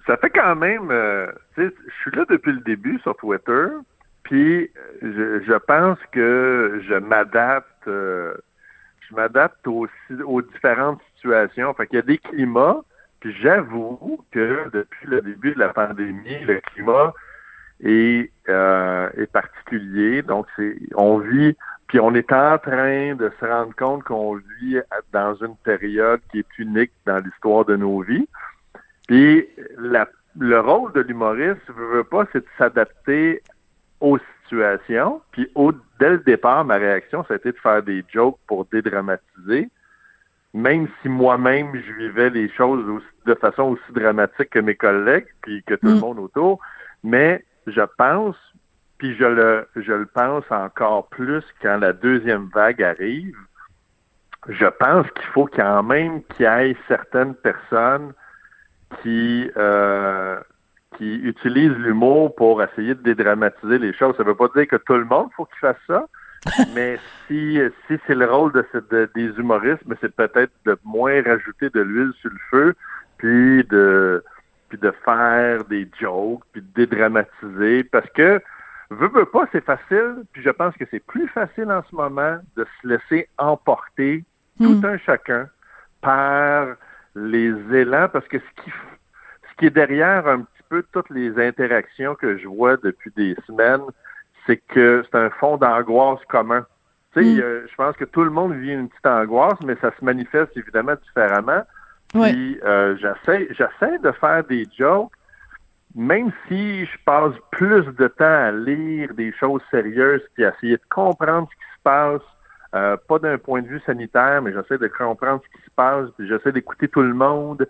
[0.06, 1.70] ça fait quand même, euh, je
[2.02, 3.68] suis là depuis le début sur Twitter,
[4.24, 4.70] puis
[5.02, 7.88] je, je pense que je m'adapte.
[7.88, 8.34] Euh,
[9.10, 11.74] je m'adapte aussi aux différentes situations.
[11.74, 12.82] Fait qu'il y a des climats,
[13.20, 17.14] puis j'avoue que depuis le début de la pandémie, le climat
[17.84, 20.22] est, euh, est particulier.
[20.22, 21.56] Donc, c'est on vit,
[21.88, 24.80] puis on est en train de se rendre compte qu'on vit
[25.12, 28.28] dans une période qui est unique dans l'histoire de nos vies.
[29.08, 33.42] Puis le rôle de l'humoriste, je veux pas, c'est de s'adapter
[34.00, 35.22] aux situations.
[35.32, 35.50] Puis
[36.00, 39.70] dès le départ, ma réaction, été de faire des jokes pour dédramatiser.
[40.56, 45.62] Même si moi-même, je vivais les choses de façon aussi dramatique que mes collègues, puis
[45.63, 46.62] que tout le monde autour.
[47.04, 48.38] Mais je pense,
[48.98, 53.36] puis je le, je le pense encore plus quand la deuxième vague arrive,
[54.48, 58.13] je pense qu'il faut quand même qu'il y ait certaines personnes
[59.02, 60.39] qui, euh,
[60.98, 64.15] qui utilisent l'humour pour essayer de dédramatiser les choses.
[64.15, 66.08] Ça ne veut pas dire que tout le monde faut qu'il fasse ça,
[66.74, 71.70] mais si, si c'est le rôle de, des humoristes, mais c'est peut-être de moins rajouter
[71.70, 72.76] de l'huile sur le feu,
[73.18, 74.24] puis de
[74.70, 78.42] puis de faire des jokes, puis de dédramatiser, parce que
[78.90, 82.40] veut, veut pas, c'est facile, puis je pense que c'est plus facile en ce moment
[82.56, 84.24] de se laisser emporter
[84.60, 85.48] tout un chacun
[86.02, 86.68] par
[87.16, 91.38] les élans, parce que ce qui, ce qui est derrière un petit peu toutes les
[91.40, 93.86] interactions que je vois depuis des semaines,
[94.46, 96.66] c'est que c'est un fond d'angoisse commun.
[97.14, 100.04] Tu sais, je pense que tout le monde vit une petite angoisse, mais ça se
[100.04, 101.64] manifeste évidemment différemment.
[102.10, 105.12] Puis euh, j'essaie, j'essaie de faire des jokes,
[105.96, 110.78] même si je passe plus de temps à lire des choses sérieuses puis à essayer
[110.78, 112.22] de comprendre ce qui se passe,
[112.76, 116.10] euh, pas d'un point de vue sanitaire, mais j'essaie de comprendre ce qui se passe,
[116.18, 117.68] puis j'essaie d'écouter tout le monde.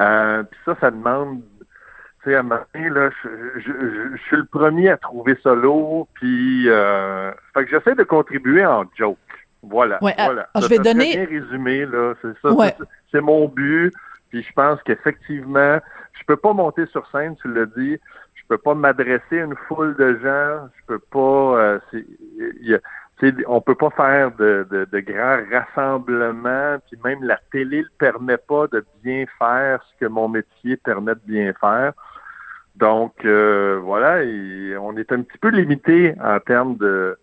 [0.00, 1.42] Euh, puis ça, ça demande
[2.22, 3.28] tu sais, à un moment là, je,
[3.60, 8.64] je, suis le premier à trouver ça lourd, puis euh, fait que j'essaie de contribuer
[8.64, 9.18] en joke.
[9.62, 10.02] Voilà.
[10.02, 10.48] Ouais, voilà.
[10.60, 11.26] je vais donner.
[11.26, 12.50] Bien résumé, là, c'est ça.
[13.10, 13.92] C'est mon but.
[14.30, 15.78] Puis je pense qu'effectivement,
[16.12, 17.98] je peux pas monter sur scène, tu l'as dit.
[18.34, 20.68] Je peux pas m'adresser à une foule de gens.
[20.78, 21.58] Je peux pas.
[21.58, 21.78] Euh,
[22.60, 22.78] y a,
[23.46, 28.36] on peut pas faire de, de, de, grands rassemblements, puis même la télé le permet
[28.36, 31.92] pas de bien faire ce que mon métier permet de bien faire.
[32.78, 34.22] Donc euh, voilà,
[34.80, 37.18] on est un petit peu limité en termes de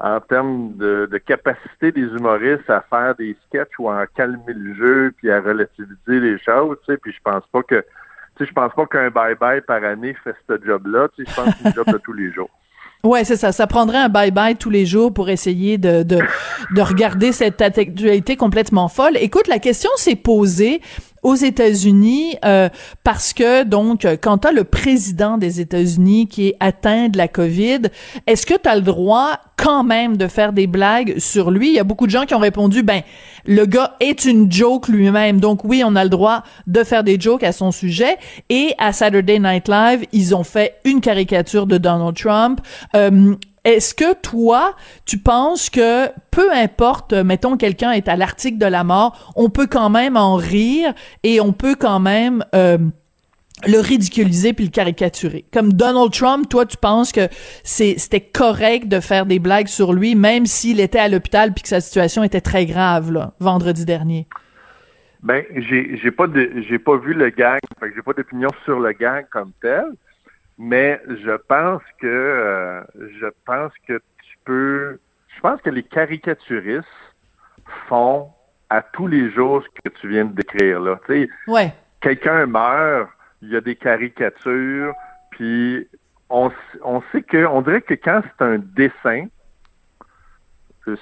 [0.00, 4.74] en termes de, de, capacité des humoristes à faire des sketchs ou à calmer le
[4.74, 7.84] jeu puis à relativiser les choses, tu sais, puis je pense pas que
[8.36, 11.34] tu sais, je pense pas qu'un bye-bye par année fait ce job-là, tu sais, je
[11.34, 12.50] pense que c'est un job de tous les jours.
[13.04, 13.52] Ouais, c'est ça.
[13.52, 16.18] Ça prendrait un bye-bye tous les jours pour essayer de, de,
[16.74, 19.16] de regarder cette actualité complètement folle.
[19.16, 20.80] Écoute, la question s'est posée
[21.28, 22.70] aux États-Unis euh,
[23.04, 27.28] parce que donc quand tu as le président des États-Unis qui est atteint de la
[27.28, 27.82] Covid,
[28.26, 31.68] est-ce que tu as le droit quand même de faire des blagues sur lui?
[31.68, 33.02] Il y a beaucoup de gens qui ont répondu ben
[33.44, 35.38] le gars est une joke lui-même.
[35.38, 38.16] Donc oui, on a le droit de faire des jokes à son sujet
[38.48, 42.62] et à Saturday Night Live, ils ont fait une caricature de Donald Trump.
[42.96, 48.66] Euh, est-ce que toi, tu penses que peu importe, mettons quelqu'un est à l'article de
[48.66, 50.92] la mort, on peut quand même en rire
[51.22, 52.78] et on peut quand même euh,
[53.66, 55.44] le ridiculiser puis le caricaturer?
[55.52, 57.28] Comme Donald Trump, toi, tu penses que
[57.64, 61.68] c'était correct de faire des blagues sur lui, même s'il était à l'hôpital puis que
[61.68, 64.26] sa situation était très grave vendredi dernier?
[65.22, 66.26] Ben, j'ai pas
[66.68, 69.84] j'ai pas vu le que j'ai pas d'opinion sur le gang comme tel.
[70.58, 72.82] Mais je pense que euh,
[73.20, 74.98] je pense que tu peux.
[75.36, 76.86] Je pense que les caricaturistes
[77.88, 78.30] font
[78.70, 80.98] à tous les jours ce que tu viens de décrire là.
[81.06, 81.72] Tu sais, ouais.
[82.00, 83.08] quelqu'un meurt,
[83.40, 84.94] il y a des caricatures,
[85.30, 85.86] puis
[86.28, 86.50] on,
[86.82, 89.26] on sait que on dirait que quand c'est un dessin,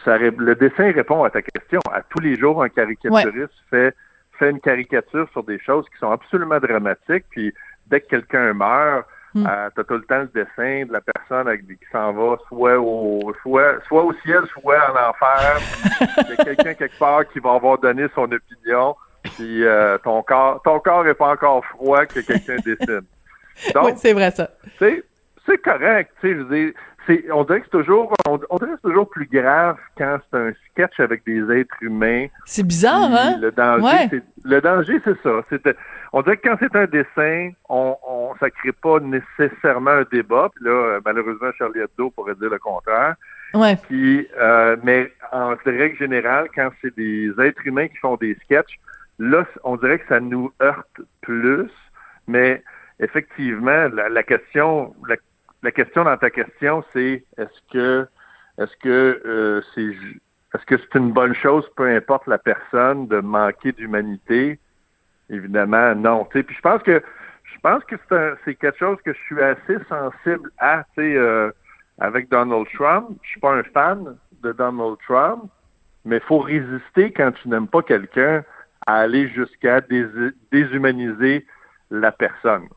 [0.05, 1.81] ça, le dessin répond à ta question.
[1.91, 3.95] À tous les jours, un caricaturiste fait
[4.39, 7.53] fait une caricature sur des choses qui sont absolument dramatiques, puis
[7.87, 9.47] dès que quelqu'un meurt, Mm.
[9.47, 12.39] Euh, tu as tout le temps le dessin de la personne avec, qui s'en va
[12.49, 15.61] soit au, soit, soit au ciel, soit en enfer.
[16.01, 18.97] Il y a quelqu'un quelque part qui va avoir donné son opinion.
[19.25, 23.03] Puis euh, ton corps ton corps n'est pas encore froid que quelqu'un dessine.
[23.75, 24.49] Donc, oui, c'est vrai ça.
[24.79, 26.13] C'est correct.
[26.23, 26.73] Je
[27.33, 30.53] on dirait que c'est toujours, on, dirait que c'est toujours plus grave quand c'est un
[30.71, 32.27] sketch avec des êtres humains.
[32.45, 33.39] C'est bizarre, hein?
[33.41, 35.73] Le danger, c'est, le danger, c'est ça.
[36.17, 40.49] On dirait que quand c'est un dessin, on, on, ça crée pas nécessairement un débat.
[40.55, 43.17] Puis là, malheureusement, Charlie Hebdo pourrait dire le contraire.
[43.53, 43.77] Ouais.
[43.87, 48.81] Puis, euh, mais en règle générale, quand c'est des êtres humains qui font des sketchs,
[49.19, 51.71] là, on dirait que ça nous heurte plus.
[52.27, 52.63] Mais
[52.99, 55.17] effectivement, la, la question, la,
[55.63, 58.07] la question dans ta question, c'est est-ce que
[58.57, 59.95] est-ce que euh, c'est
[60.55, 64.59] est-ce que c'est une bonne chose, peu importe la personne, de manquer d'humanité?
[65.31, 66.25] Évidemment, non.
[66.25, 67.03] Puis je pense que
[67.45, 67.97] je pense que
[68.45, 70.85] c'est quelque chose que je suis assez sensible à.
[70.99, 71.51] Euh,
[71.99, 75.45] avec Donald Trump, je suis pas un fan de Donald Trump,
[76.05, 78.45] mais faut résister quand tu n'aimes pas quelqu'un
[78.87, 79.81] à aller jusqu'à
[80.53, 81.47] déshumaniser
[81.91, 82.69] la personne.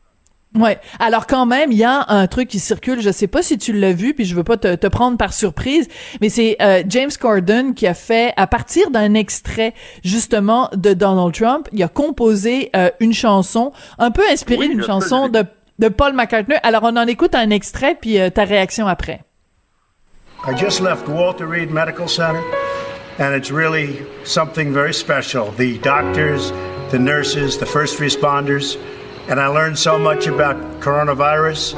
[0.58, 0.80] Ouais.
[0.98, 3.00] Alors quand même, il y a un truc qui circule.
[3.00, 5.32] Je sais pas si tu l'as vu, puis je veux pas te, te prendre par
[5.32, 5.86] surprise,
[6.20, 11.32] mais c'est euh, James Corden qui a fait, à partir d'un extrait justement de Donald
[11.32, 15.44] Trump, il a composé euh, une chanson un peu inspirée d'une chanson de,
[15.78, 16.56] de Paul McCartney.
[16.64, 19.22] Alors on en écoute un extrait, puis euh, ta réaction après.
[20.48, 22.40] I just left Walter Reed Medical Center,
[23.20, 25.52] and it's really something very special.
[25.56, 26.52] The doctors,
[26.90, 28.76] the nurses, the first responders.
[29.30, 31.74] And I learned so much about coronavirus.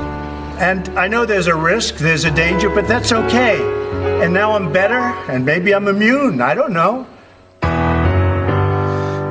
[0.59, 3.61] And I know there's a risk, there's a danger, but that's okay.
[4.25, 6.41] And now I'm better, and maybe I'm immune.
[6.41, 7.07] I don't know.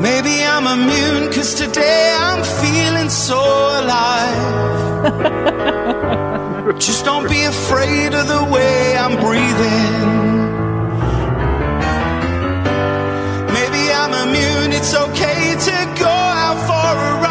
[0.02, 3.40] Maybe I'm immune because today I'm feeling so
[3.82, 4.70] alive.
[6.80, 10.22] Just don't be afraid of the way I'm breathing.
[13.58, 17.31] Maybe I'm immune, it's okay to go out for a ride.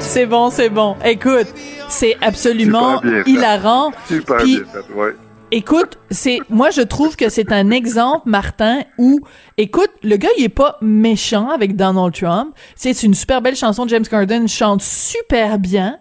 [0.00, 0.96] C'est bon, c'est bon.
[1.04, 1.48] Écoute,
[1.88, 3.92] c'est absolument hilarant.
[4.08, 4.62] Super bien
[4.94, 5.14] ouais.
[5.52, 9.20] Écoute, c'est moi je trouve que c'est un exemple Martin où
[9.58, 13.86] écoute, le gars il est pas méchant avec Donald Trump, c'est une super belle chanson
[13.86, 15.98] James Corden chante super bien,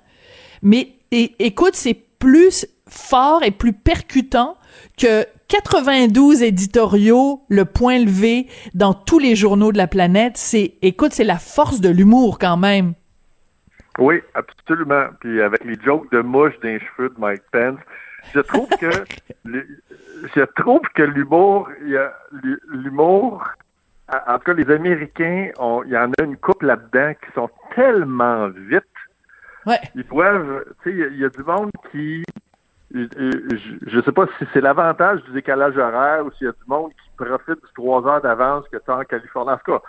[0.64, 4.58] mais écoute, c'est plus fort et plus percutant
[4.98, 10.38] que 92 éditoriaux, le point levé dans tous les journaux de la planète.
[10.38, 12.93] C'est, écoute, c'est la force de l'humour quand même.
[13.99, 15.05] Oui, absolument.
[15.19, 17.79] Puis avec les jokes de mouche d'un cheveux de Mike Pence,
[18.34, 18.89] je trouve que
[19.45, 21.69] je trouve que l'humour,
[22.69, 23.43] l'humour,
[24.10, 25.51] en tout cas les Américains,
[25.86, 28.84] il y en a une couple là-dedans qui sont tellement vite.
[29.65, 29.79] Ouais.
[29.95, 32.23] Ils peuvent, tu sais, il y, a du monde qui
[32.95, 36.67] je ne sais pas si c'est l'avantage du décalage horaire ou s'il y a du
[36.67, 39.51] monde qui profite du trois heures d'avance que tu as en Californie.
[39.51, 39.81] En tout cas,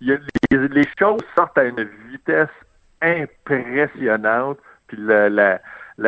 [0.00, 2.48] les, choses sortent à une vitesse
[3.00, 5.60] impressionnante, puis la,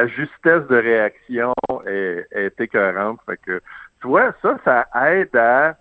[0.09, 1.54] justesse de réaction
[1.87, 3.20] est, est écœurante.
[3.26, 3.62] Fait que,
[4.00, 5.76] tu vois, ça, ça aide à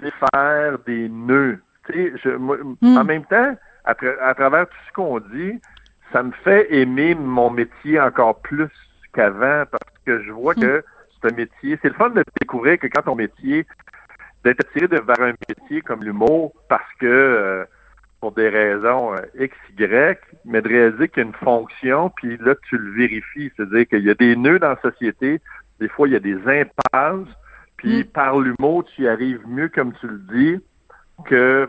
[0.00, 1.58] défaire des nœuds.
[1.94, 2.96] Hmm.
[2.96, 5.60] En même temps, à travers tout ce qu'on dit,
[6.12, 8.70] ça me fait aimer mon métier encore plus
[9.12, 10.84] qu'avant parce que je vois que
[11.20, 11.78] c'est un métier.
[11.82, 13.66] C'est le fun de découvrir que quand ton métier,
[14.44, 17.64] d'être attiré vers un métier comme l'humour parce que euh,
[18.20, 22.36] pour des raisons euh, X, Y, mais de réaliser qu'il y a une fonction, puis
[22.38, 23.50] là, tu le vérifies.
[23.56, 25.40] C'est-à-dire qu'il y a des nœuds dans la société,
[25.80, 27.28] des fois, il y a des impasses,
[27.76, 28.04] puis mm.
[28.06, 30.64] par l'humour, tu y arrives mieux, comme tu le dis,
[31.24, 31.68] que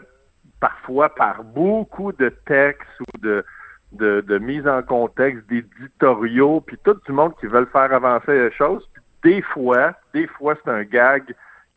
[0.60, 3.46] parfois par beaucoup de textes ou de,
[3.92, 8.88] de, mise en contexte, d'éditoriaux, puis tout le monde qui veulent faire avancer les choses.
[8.94, 11.24] Puis des fois, des fois, c'est un gag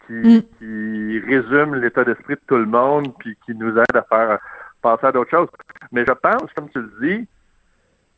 [0.06, 0.42] qui, mm.
[0.58, 4.38] qui résume l'état d'esprit de tout le monde, puis qui nous aide à faire
[4.82, 5.48] passer à d'autres choses.
[5.92, 7.28] Mais je pense, comme tu le dis,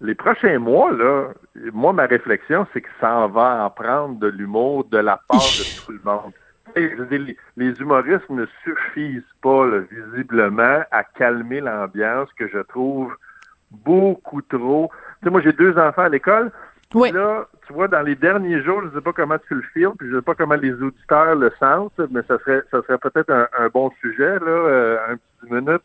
[0.00, 1.28] les prochains mois, là,
[1.72, 5.38] moi, ma réflexion, c'est que ça en va en prendre de l'humour de la part
[5.38, 6.32] de tout le monde.
[6.76, 13.14] les, les, humoristes ne suffisent pas, visiblement, à calmer l'ambiance que je trouve
[13.84, 14.90] beaucoup trop.
[15.20, 16.50] Tu sais, moi, j'ai deux enfants à l'école.
[16.94, 17.10] Oui.
[17.10, 19.90] Là, tu vois, dans les derniers jours, je ne sais pas comment tu le files,
[19.98, 22.98] puis je ne sais pas comment les auditeurs le sentent, mais ça serait, ça serait
[22.98, 25.82] peut-être un, bon sujet, là, euh, un petit minute,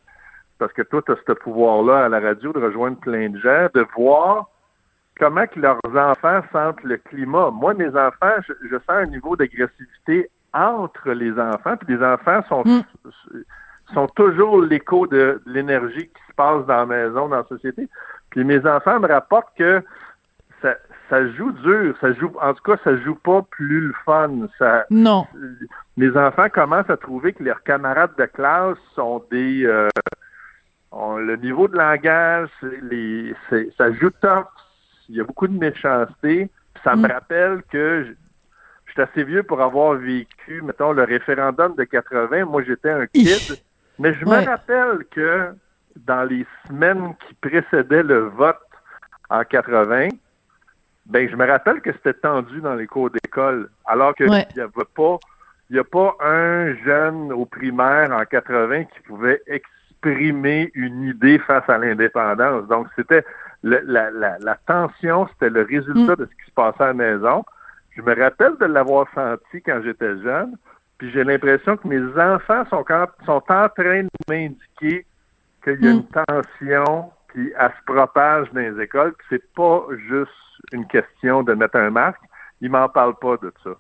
[0.59, 3.67] parce que toi, tu as ce pouvoir-là à la radio de rejoindre plein de gens,
[3.73, 4.49] de voir
[5.17, 7.49] comment que leurs enfants sentent le climat.
[7.51, 12.63] Moi, mes enfants, je, sens un niveau d'agressivité entre les enfants, puis les enfants sont,
[12.65, 12.83] mm.
[13.93, 17.87] Sont toujours l'écho de l'énergie qui passe dans la maison, dans la société.
[18.29, 19.83] Puis mes enfants me rapportent que
[20.61, 20.75] ça,
[21.09, 24.47] ça joue dur, ça joue, en tout cas, ça joue pas plus le fun.
[24.57, 25.25] Ça, non.
[25.97, 29.89] Mes enfants commencent à trouver que leurs camarades de classe sont des, euh,
[30.91, 32.49] ont le niveau de langage,
[32.83, 33.33] les,
[33.77, 34.47] ça joue top.
[35.09, 36.49] Il y a beaucoup de méchanceté.
[36.83, 37.11] Ça me mm.
[37.11, 38.11] rappelle que je,
[38.85, 42.45] je, suis assez vieux pour avoir vécu, mettons, le référendum de 80.
[42.45, 43.59] Moi, j'étais un kid.
[43.99, 45.53] Mais je me rappelle que
[45.97, 48.57] dans les semaines qui précédaient le vote
[49.29, 50.07] en 80,
[51.05, 54.85] ben je me rappelle que c'était tendu dans les cours d'école, alors qu'il n'y avait
[54.95, 55.17] pas
[55.69, 61.37] il n'y a pas un jeune au primaire en 80 qui pouvait exprimer une idée
[61.39, 62.67] face à l'indépendance.
[62.67, 63.23] Donc, c'était
[63.61, 66.15] la, la, la, tension, c'était le résultat mm.
[66.15, 67.45] de ce qui se passait à la maison.
[67.91, 70.55] je me rappelle de l'avoir senti quand j'étais jeune,
[70.99, 72.85] puis j'ai l'impression que mes enfants sont,
[73.25, 75.05] sont en train de m'indiquer
[75.63, 76.23] qu'il y a une Mm.
[76.27, 80.29] tension, elle se propage dans les écoles, puis c'est pas juste
[80.73, 82.19] une question de mettre un masque.
[82.61, 83.71] Ils m'en parlent pas de ça.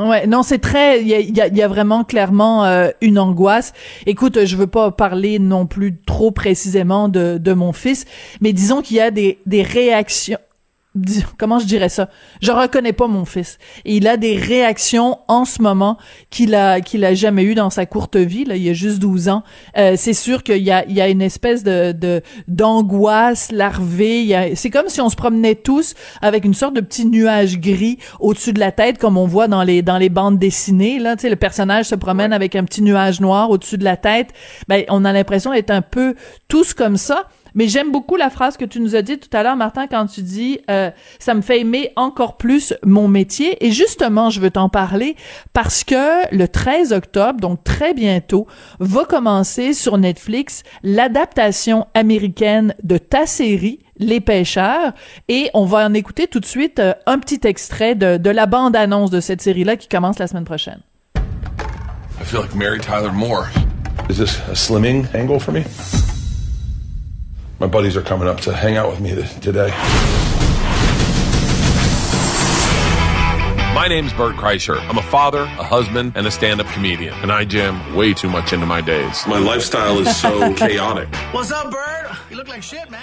[0.00, 2.64] Ouais, non, c'est très, il y a, il y a- il y a vraiment clairement
[2.64, 3.72] euh, une angoisse.
[4.06, 8.04] Écoute, je veux pas parler non plus trop précisément de, de mon fils,
[8.40, 10.38] mais disons qu'il y a des, des réactions.
[11.38, 12.08] Comment je dirais ça?
[12.40, 13.58] Je reconnais pas mon fils.
[13.84, 15.98] Et il a des réactions en ce moment
[16.30, 18.44] qu'il a qu'il a jamais eu dans sa courte vie.
[18.44, 19.42] Là, il a juste 12 ans.
[19.76, 24.22] Euh, c'est sûr qu'il y a il y a une espèce de de d'angoisse larvée.
[24.22, 27.98] Y C'est comme si on se promenait tous avec une sorte de petit nuage gris
[28.20, 31.00] au-dessus de la tête, comme on voit dans les dans les bandes dessinées.
[31.00, 33.96] Là, tu sais, le personnage se promène avec un petit nuage noir au-dessus de la
[33.96, 34.28] tête.
[34.68, 36.14] Ben, on a l'impression d'être un peu
[36.46, 37.24] tous comme ça.
[37.54, 40.06] Mais j'aime beaucoup la phrase que tu nous as dit tout à l'heure, Martin, quand
[40.06, 43.64] tu dis euh, ça me fait aimer encore plus mon métier.
[43.64, 45.16] Et justement, je veux t'en parler
[45.52, 48.46] parce que le 13 octobre, donc très bientôt,
[48.80, 53.80] va commencer sur Netflix l'adaptation américaine de ta série.
[53.96, 54.92] Les pêcheurs
[55.28, 58.46] et on va en écouter tout de suite euh, un petit extrait de, de la
[58.46, 60.80] bande-annonce de cette série-là qui commence la semaine prochaine.
[62.20, 63.46] I feel like Mary Tyler Moore.
[64.08, 65.62] Is this a slimming angle for me?
[67.64, 69.70] My buddies are coming up to hang out with me today.
[73.74, 74.78] My name's Bert Kreischer.
[74.86, 78.52] I'm a father, a husband, and a stand-up comedian, and I jam way too much
[78.52, 79.26] into my days.
[79.26, 81.08] My lifestyle is so chaotic.
[81.32, 82.14] What's up, Bird?
[82.30, 83.00] You look like shit, man.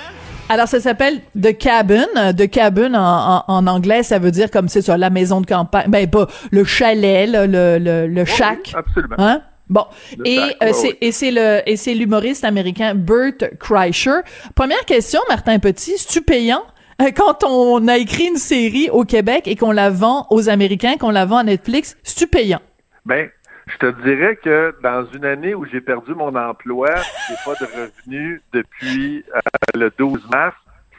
[0.47, 2.05] Alors, ça s'appelle The Cabin.
[2.37, 2.99] The Cabin, en,
[3.37, 5.89] en, en anglais, ça veut dire comme c'est ça, la maison de campagne.
[5.89, 8.75] Ben, pas le chalet, là, le, le, le shack.
[8.75, 9.15] absolument.
[9.17, 9.41] Hein?
[9.71, 9.85] Bon.
[10.25, 14.19] Et euh, c'est et c'est le et c'est l'humoriste américain Bert Kreischer.
[14.53, 16.61] Première question, Martin Petit, es-tu payant
[17.01, 20.97] euh, quand on a écrit une série au Québec et qu'on la vend aux Américains,
[20.99, 22.59] qu'on la vend à Netflix, es-tu payant?
[23.05, 23.29] Ben,
[23.67, 26.89] je te dirais que dans une année où j'ai perdu mon emploi,
[27.29, 29.39] j'ai pas de revenus depuis euh,
[29.73, 30.55] le 12 mars,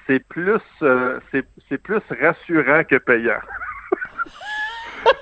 [0.06, 3.40] c'est plus euh, c'est c'est plus rassurant que payant.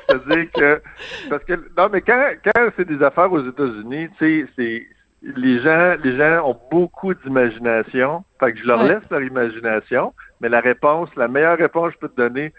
[0.09, 0.83] C'est-à-dire que
[1.29, 4.87] parce que non mais quand quand c'est des affaires aux États-Unis, tu sais, c'est
[5.23, 8.89] les gens les gens ont beaucoup d'imagination, fait que je leur Ouais.
[8.95, 12.53] laisse leur imagination, mais la réponse, la meilleure réponse que je peux te donner,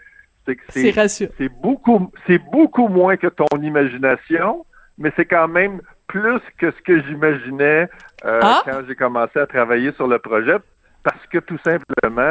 [0.46, 0.62] c'est que
[1.36, 4.64] c'est beaucoup, c'est beaucoup moins que ton imagination,
[4.98, 7.88] mais c'est quand même plus que ce que j'imaginais
[8.24, 8.62] euh, Ah!
[8.64, 10.56] quand j'ai commencé à travailler sur le projet,
[11.02, 12.30] parce que tout simplement,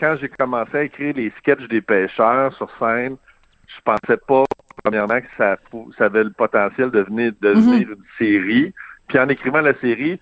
[0.00, 3.16] quand j'ai commencé à écrire les sketchs des pêcheurs sur scène,
[3.76, 4.44] je pensais pas,
[4.82, 5.56] premièrement, que ça,
[5.96, 8.72] ça avait le potentiel de venir devenir une série.
[9.08, 10.18] Puis en écrivant la série,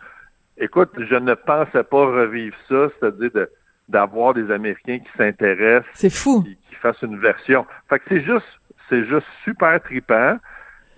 [0.59, 3.51] écoute, je ne pensais pas revivre ça, c'est-à-dire de-
[3.89, 6.43] d'avoir des Américains qui s'intéressent C'est fou.
[6.43, 7.67] qui, qui fasse une version.
[7.89, 8.47] Fait que c'est juste,
[8.89, 10.39] c'est juste super tripant,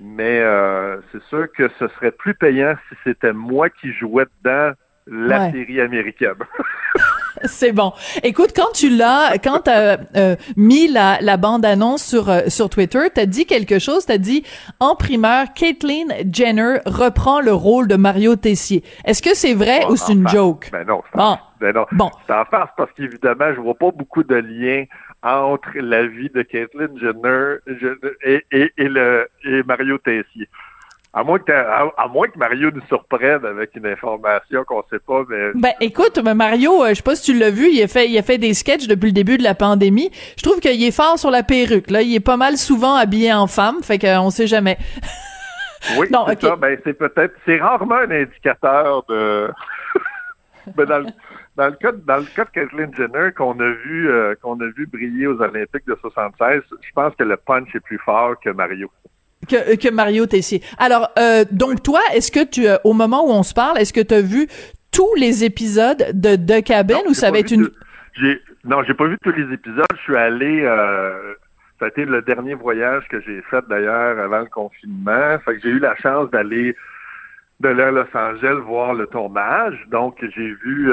[0.00, 4.74] mais euh, c'est sûr que ce serait plus payant si c'était moi qui jouais dans
[5.06, 5.52] la Ouais.
[5.52, 6.34] série américaine.
[7.44, 7.92] C'est bon.
[8.22, 13.00] Écoute, quand tu l'as, quand t'as euh, mis la, la bande-annonce sur euh, sur Twitter,
[13.14, 14.06] t'as dit quelque chose.
[14.06, 14.44] T'as dit
[14.80, 18.82] en primeur, Caitlyn Jenner reprend le rôle de Mario Tessier.
[19.04, 20.34] Est-ce que c'est vrai ou c'est une farce.
[20.34, 20.68] joke?
[20.72, 21.36] Ben non, Bon.
[21.60, 21.86] ben non.
[21.92, 22.10] Bon.
[22.26, 24.84] C'est en farce parce qu'évidemment, je vois pas beaucoup de liens
[25.22, 30.48] entre la vie de Caitlyn Jenner je- et, et, et le et Mario Tessier.
[31.18, 35.00] À moins que à, à moins que Mario nous surprenne avec une information qu'on sait
[35.00, 37.88] pas, mais Ben écoute, Mario, euh, je sais pas si tu l'as vu, il a
[37.88, 40.10] fait il a fait des sketchs depuis le début de la pandémie.
[40.36, 41.90] Je trouve qu'il est fort sur la perruque.
[41.90, 44.78] Là, il est pas mal souvent habillé en femme, fait qu'on sait jamais.
[45.96, 46.56] Oui, Non, c'est ça.
[46.56, 49.48] Ben, c'est peut-être, c'est rarement un indicateur de.
[50.76, 51.06] Ben, dans, le,
[51.56, 54.60] dans le cas, de- dans le cas de Caitlyn Jenner qu'on a vu, euh, qu'on
[54.60, 58.34] a vu briller aux Olympiques de 76, je pense que le punch est plus fort
[58.40, 58.90] que Mario.
[59.46, 60.62] Que, que Mario Tessier.
[60.78, 63.92] Alors, euh, donc toi, est-ce que tu, euh, au moment où on se parle, est-ce
[63.92, 64.48] que tu as vu
[64.90, 67.70] tous les épisodes de The Cabin ou ça va être une...
[68.14, 69.86] J'ai, non, j'ai pas vu tous les épisodes.
[69.96, 70.62] Je suis allé.
[70.64, 71.34] Euh,
[71.78, 75.38] ça a été le dernier voyage que j'ai fait d'ailleurs avant le confinement.
[75.44, 76.74] Fait que j'ai eu la chance d'aller
[77.60, 79.78] de à Los Angeles voir le tournage.
[79.90, 80.92] Donc j'ai vu.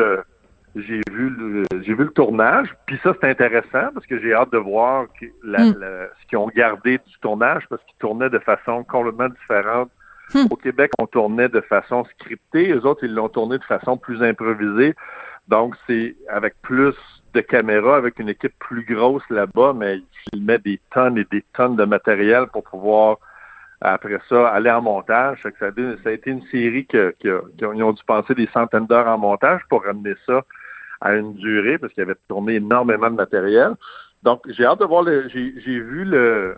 [0.76, 4.52] J'ai vu le, j'ai vu le tournage, puis ça c'est intéressant parce que j'ai hâte
[4.52, 5.06] de voir
[5.44, 5.76] la- Mm.
[5.80, 9.90] la- ce qu'ils ont gardé du tournage parce qu'ils tournaient de façon complètement différente.
[10.34, 10.48] Hmm.
[10.50, 14.22] Au Québec, on tournait de façon scriptée, les autres ils l'ont tourné de façon plus
[14.24, 14.96] improvisée.
[15.48, 16.96] Donc c'est avec plus
[17.36, 21.44] de caméras, avec une équipe plus grosse là-bas, mais ils filmaient des tonnes et des
[21.54, 23.18] tonnes de matériel pour pouvoir
[23.82, 25.40] après ça, aller en montage.
[25.44, 29.84] Ça, a, été- une série qu'ils ont, dû passer des centaines d'heures en montage pour
[29.84, 30.42] ramener ça
[31.06, 33.76] à une durée, parce qu'ils avaient tourné énormément de matériel.
[34.24, 35.30] Donc, j'ai hâte de voir le.
[35.30, 36.58] J'ai vu le.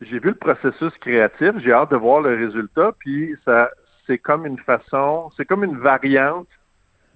[0.00, 3.68] J'ai vu le processus créatif, j'ai hâte de voir le résultat, puis ça,
[4.06, 6.48] c'est comme une façon, c'est comme une variante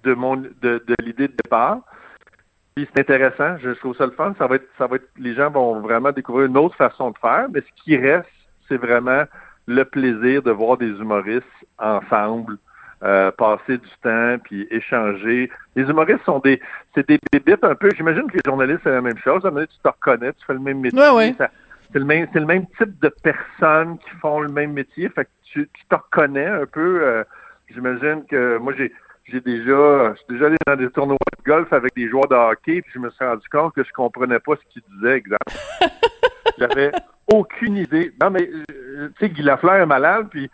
[0.03, 1.79] de mon de, de l'idée de départ.
[2.75, 4.35] Puis c'est intéressant, je trouve ça le fun.
[4.37, 7.17] Ça va être, ça va être, les gens vont vraiment découvrir une autre façon de
[7.17, 8.29] faire, mais ce qui reste,
[8.67, 9.23] c'est vraiment
[9.65, 11.45] le plaisir de voir des humoristes
[11.79, 12.57] ensemble,
[13.05, 15.49] euh, passer du temps, puis échanger.
[15.75, 16.59] Les humoristes sont des,
[16.93, 17.89] c'est des bébites un peu.
[17.95, 19.45] J'imagine que les journalistes c'est la même chose.
[19.45, 20.99] À un moment donné, tu te reconnais, tu fais le même métier.
[21.93, 25.07] c'est le même, c'est le même type de personnes qui font le même métier.
[25.09, 27.03] Fait que tu, tu te reconnais un peu.
[27.03, 27.23] Euh,
[27.69, 28.91] j'imagine que moi j'ai
[29.25, 32.35] j'ai déjà, je suis déjà allé dans des tournois de golf avec des joueurs de
[32.35, 35.91] hockey, puis je me suis rendu compte que je comprenais pas ce qu'ils disaient exactement.
[36.59, 36.91] J'avais
[37.31, 38.13] aucune idée.
[38.21, 40.49] Non, mais euh, tu sais, Guy Lafleur est malade, puis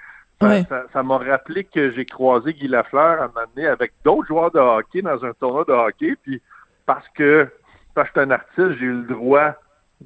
[0.94, 4.52] ça m'a rappelé que j'ai croisé Guy Lafleur à un moment donné avec d'autres joueurs
[4.52, 6.42] de hockey dans un tournoi de hockey, puis
[6.86, 7.48] parce que
[7.94, 9.54] parce que je suis un artiste, j'ai eu le droit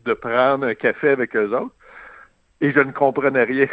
[0.04, 1.76] de prendre un café avec eux autres,
[2.62, 3.68] et je ne comprenais rien.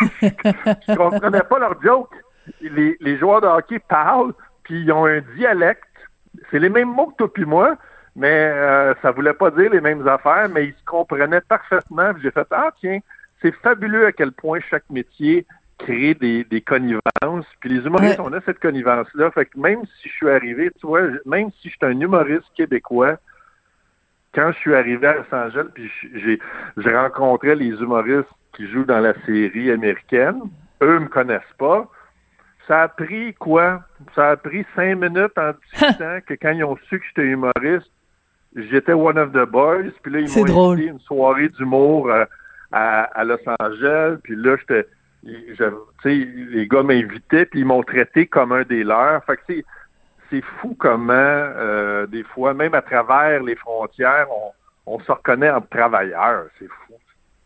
[0.22, 2.14] je comprenais pas leur joke
[2.60, 5.82] les, les joueurs de hockey parlent, puis ils ont un dialecte.
[6.50, 7.76] C'est les mêmes mots que toi puis moi,
[8.16, 12.12] mais euh, ça voulait pas dire les mêmes affaires, mais ils se comprenaient parfaitement.
[12.22, 12.98] J'ai fait Ah tiens,
[13.40, 15.46] c'est fabuleux à quel point chaque métier
[15.78, 17.46] crée des, des connivences.
[17.60, 19.30] Puis les humoristes, on a cette connivence-là.
[19.30, 22.46] Fait que même si je suis arrivé, tu vois, même si je suis un humoriste
[22.56, 23.18] québécois,
[24.34, 26.38] quand je suis arrivé à Los Angeles, puis j'ai,
[26.76, 30.40] j'ai rencontré les humoristes qui jouent dans la série américaine,
[30.82, 31.88] eux me connaissent pas.
[32.66, 33.82] Ça a pris quoi?
[34.14, 37.90] Ça a pris cinq minutes en discutant que quand ils ont su que j'étais humoriste,
[38.56, 39.90] j'étais one of the boys.
[40.02, 42.24] Puis là, ils m'ont invité une soirée d'humour euh,
[42.72, 44.16] à, Los Angeles.
[44.22, 44.86] Puis là, j'étais,
[45.24, 49.24] les gars m'invitaient, puis ils m'ont traité comme un des leurs.
[49.24, 49.64] Fait que
[50.30, 55.50] c'est fou comment, euh, des fois, même à travers les frontières, on, on se reconnaît
[55.50, 56.46] en travailleurs.
[56.58, 56.93] C'est fou.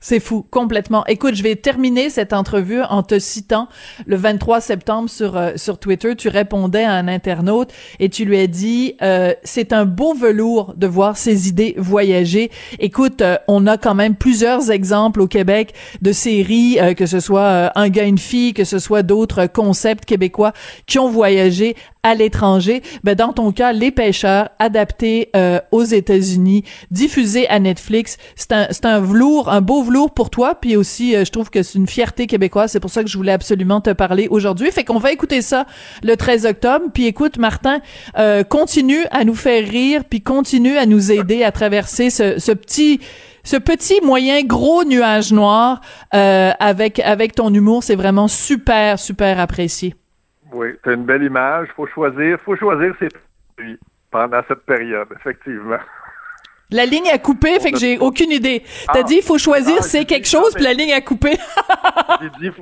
[0.01, 1.05] C'est fou, complètement.
[1.07, 3.69] Écoute, je vais terminer cette entrevue en te citant
[4.07, 6.15] le 23 septembre sur euh, sur Twitter.
[6.15, 10.75] Tu répondais à un internaute et tu lui as dit euh, c'est un beau velours
[10.77, 12.53] de voir ses idées voyager.
[12.79, 17.77] Écoute, euh, on a quand même plusieurs exemples au Québec de séries, que ce soit
[17.77, 20.53] un gars une fille, que ce soit d'autres concepts québécois
[20.87, 22.83] qui ont voyagé à l'étranger.
[23.05, 28.69] Ben dans ton cas, Les Pêcheurs, adapté euh, aux États-Unis, diffusé à Netflix, c'est un
[28.71, 30.55] c'est un velours, un beau velours pour toi.
[30.55, 32.71] Puis aussi, euh, je trouve que c'est une fierté québécoise.
[32.71, 34.71] C'est pour ça que je voulais absolument te parler aujourd'hui.
[34.71, 35.67] Fait qu'on va écouter ça
[36.03, 36.87] le 13 octobre.
[36.93, 37.81] Puis écoute, Martin,
[38.19, 43.01] euh, continue à nous faire rire, puis continue à nous aider à traverser ce, petit
[43.43, 45.81] ce petit moyen gros nuage noir
[46.15, 49.95] euh, avec avec ton humour, c'est vraiment super super apprécié.
[50.53, 51.69] Oui, c'est une belle image.
[51.77, 53.09] Faut choisir, faut choisir ses
[54.11, 55.79] pendant cette période, effectivement.
[56.71, 58.63] La ligne a coupé, fait que j'ai aucune idée.
[58.93, 59.03] T'as ah.
[59.03, 61.39] dit, il faut choisir, ah, c'est quelque chose, puis la ligne a coupé.
[62.21, 62.57] j'ai dit,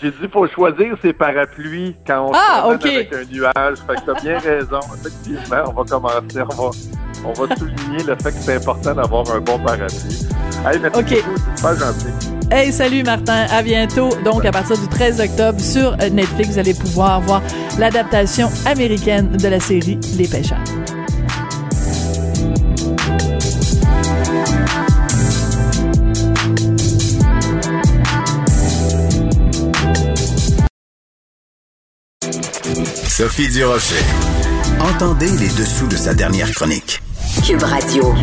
[0.00, 3.78] j'ai dit, faut choisir ses parapluies quand on ah, se avec un nuage.
[3.88, 4.78] Fait que t'as bien raison.
[4.94, 6.70] Effectivement, on va commencer, on va,
[7.24, 10.28] on va souligner le fait que c'est important d'avoir un bon parapluie.
[10.64, 11.22] Hey, merci okay.
[11.22, 12.52] beaucoup, c'est pas gentil.
[12.52, 14.10] Hey, salut Martin, à bientôt.
[14.24, 17.42] Donc, à partir du 13 octobre sur Netflix, vous allez pouvoir voir
[17.80, 20.62] l'adaptation américaine de la série Les Pêcheurs.
[33.20, 34.02] Sophie Durocher.
[34.80, 37.02] Entendez les dessous de sa dernière chronique.
[37.46, 38.14] Cube Radio.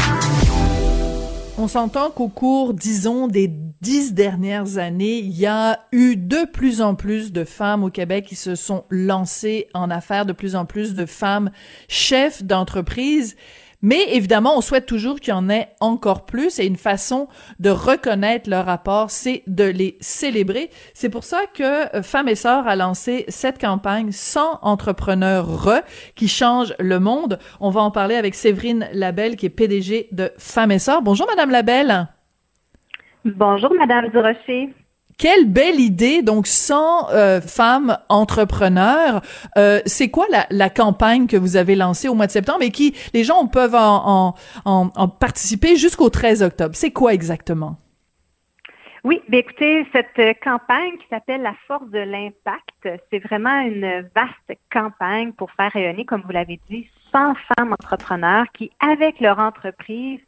[1.59, 6.81] On s'entend qu'au cours, disons, des dix dernières années, il y a eu de plus
[6.81, 10.65] en plus de femmes au Québec qui se sont lancées en affaires, de plus en
[10.65, 11.51] plus de femmes
[11.87, 13.35] chefs d'entreprise.
[13.81, 17.27] Mais évidemment, on souhaite toujours qu'il y en ait encore plus et une façon
[17.59, 20.69] de reconnaître leur rapport, c'est de les célébrer.
[20.93, 25.81] C'est pour ça que euh, Femmes et Sœurs a lancé cette campagne 100 entrepreneurs re
[26.15, 27.37] qui changent le monde.
[27.59, 31.03] On va en parler avec Séverine Labelle qui est PDG de Femmes et Sœurs.
[31.03, 32.07] Bonjour Madame Labelle.
[33.25, 34.73] Bonjour Madame Durocher.
[35.17, 39.21] Quelle belle idée, donc 100 euh, femmes entrepreneurs.
[39.57, 42.95] Euh, c'est quoi la, campagne que vous avez lancée au mois de septembre et qui
[43.15, 46.75] les gens peuvent en, en, en, participer jusqu'au 13 octobre?
[46.75, 47.77] C'est quoi exactement?
[49.03, 54.59] Oui, bien écoutez, cette campagne qui s'appelle La force de l'impact, c'est vraiment une vaste
[54.71, 60.19] campagne pour faire rayonner, comme vous l'avez dit, 100 femmes entrepreneurs qui, avec leur entreprise,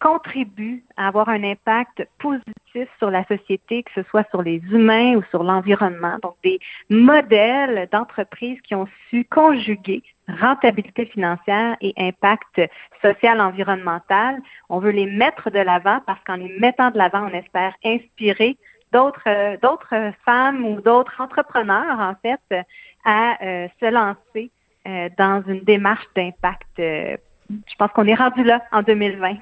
[0.00, 5.16] contribuent à avoir un impact positif sur la société, que ce soit sur les humains
[5.16, 6.18] ou sur l'environnement.
[6.22, 6.58] Donc, des
[6.90, 12.60] modèles d'entreprises qui ont su conjuguer rentabilité financière et impact
[13.00, 14.40] social environnemental.
[14.68, 18.56] On veut les mettre de l'avant parce qu'en les mettant de l'avant, on espère inspirer
[18.92, 22.66] d'autres d'autres femmes ou d'autres entrepreneurs en fait
[23.04, 23.36] à
[23.80, 24.50] se lancer
[25.16, 26.66] dans une démarche d'impact.
[26.78, 27.16] je
[27.78, 29.36] pense qu'on est rendu là en 2020.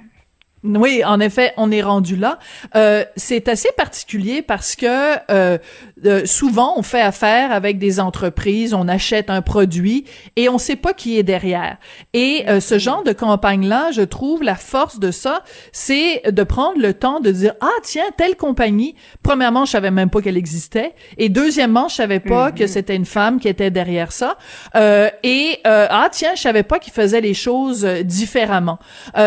[0.64, 2.38] Oui, en effet, on est rendu là.
[2.74, 4.86] Euh, c'est assez particulier parce que
[5.30, 5.58] euh,
[6.06, 10.06] euh, souvent on fait affaire avec des entreprises, on achète un produit
[10.36, 11.76] et on sait pas qui est derrière.
[12.14, 15.42] Et ce genre de campagne-là, je trouve la force de ça,
[15.72, 18.94] c'est de prendre le temps de dire ah tiens telle compagnie.
[19.22, 22.68] Premièrement, je savais même pas qu'elle existait et deuxièmement, je savais pas que mhm.
[22.68, 24.38] c'était une femme qui était derrière ça.
[24.74, 28.78] et ah tiens, je savais pas qu'ils faisaient les choses différemment.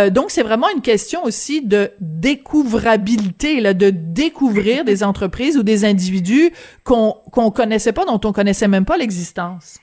[0.09, 5.85] donc c'est vraiment une question aussi de découvrabilité, là, de découvrir des entreprises ou des
[5.85, 6.51] individus
[6.83, 9.79] qu'on qu'on connaissait pas, dont on connaissait même pas l'existence.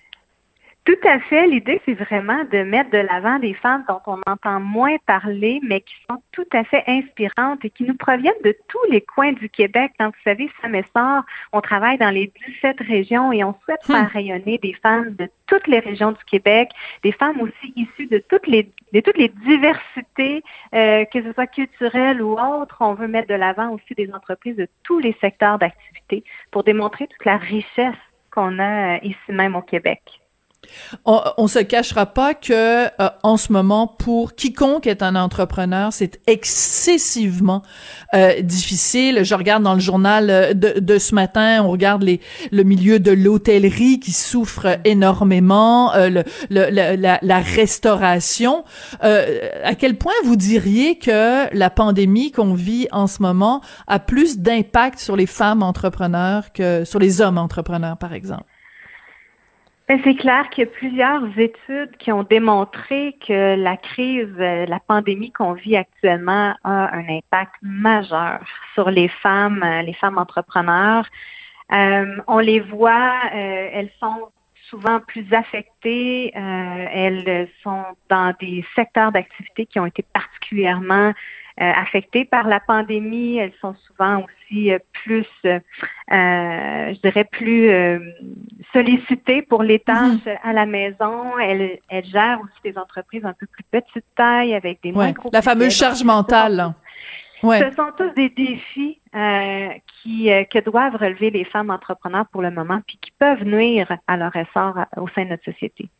[0.84, 1.46] Tout à fait.
[1.46, 5.80] L'idée, c'est vraiment de mettre de l'avant des femmes dont on entend moins parler, mais
[5.80, 9.48] qui sont tout à fait inspirantes et qui nous proviennent de tous les coins du
[9.48, 9.92] Québec.
[9.98, 10.84] Quand vous savez, Sam et
[11.54, 12.30] on travaille dans les
[12.60, 14.12] 17 régions et on souhaite faire hmm.
[14.12, 16.68] rayonner des femmes de toutes les régions du Québec,
[17.02, 21.46] des femmes aussi issues de toutes les de toutes les diversités, euh, que ce soit
[21.46, 22.76] culturelles ou autres.
[22.80, 27.06] On veut mettre de l'avant aussi des entreprises de tous les secteurs d'activité pour démontrer
[27.06, 27.94] toute la richesse
[28.30, 30.20] qu'on a euh, ici même au Québec.
[31.04, 35.92] On, on se cachera pas que euh, en ce moment, pour quiconque est un entrepreneur,
[35.92, 37.62] c'est excessivement
[38.14, 39.24] euh, difficile.
[39.24, 42.20] Je regarde dans le journal euh, de, de, ce matin, on regarde les,
[42.52, 48.64] le milieu de l'hôtellerie qui souffre énormément, le, le, la, la, restauration.
[49.00, 54.38] à quel point vous diriez que la pandémie qu'on vit en ce moment a plus
[54.38, 58.53] d'impact sur les femmes entrepreneurs que sur les hommes entrepreneurs, par exemple?
[59.86, 64.64] Ben, c'est clair qu'il y a plusieurs études qui ont démontré que la crise, euh,
[64.64, 68.40] la pandémie qu'on vit actuellement a un impact majeur
[68.72, 71.06] sur les femmes, euh, les femmes entrepreneurs.
[71.70, 74.28] Euh, on les voit, elles sont
[74.70, 81.12] souvent plus affectées, elles sont dans des secteurs d'activité qui ont été particulièrement euh,
[81.56, 83.36] affectées par la pandémie.
[83.36, 85.58] Elles sont souvent aussi euh, plus, euh,
[86.08, 87.70] je dirais, plus
[88.72, 90.20] sollicitées pour les mhm.
[90.20, 91.38] tâches à la maison.
[91.38, 95.42] Elles, elles gèrent aussi des entreprises un peu plus petite taille avec des ouais, La
[95.42, 96.74] fameuse charge mentale.
[97.42, 97.60] Ouais.
[97.60, 99.00] Ce sont tous des défis
[100.02, 104.16] qui que doivent relever les femmes entrepreneurs pour le moment, puis qui peuvent nuire à
[104.16, 105.90] leur essor au sein de notre société.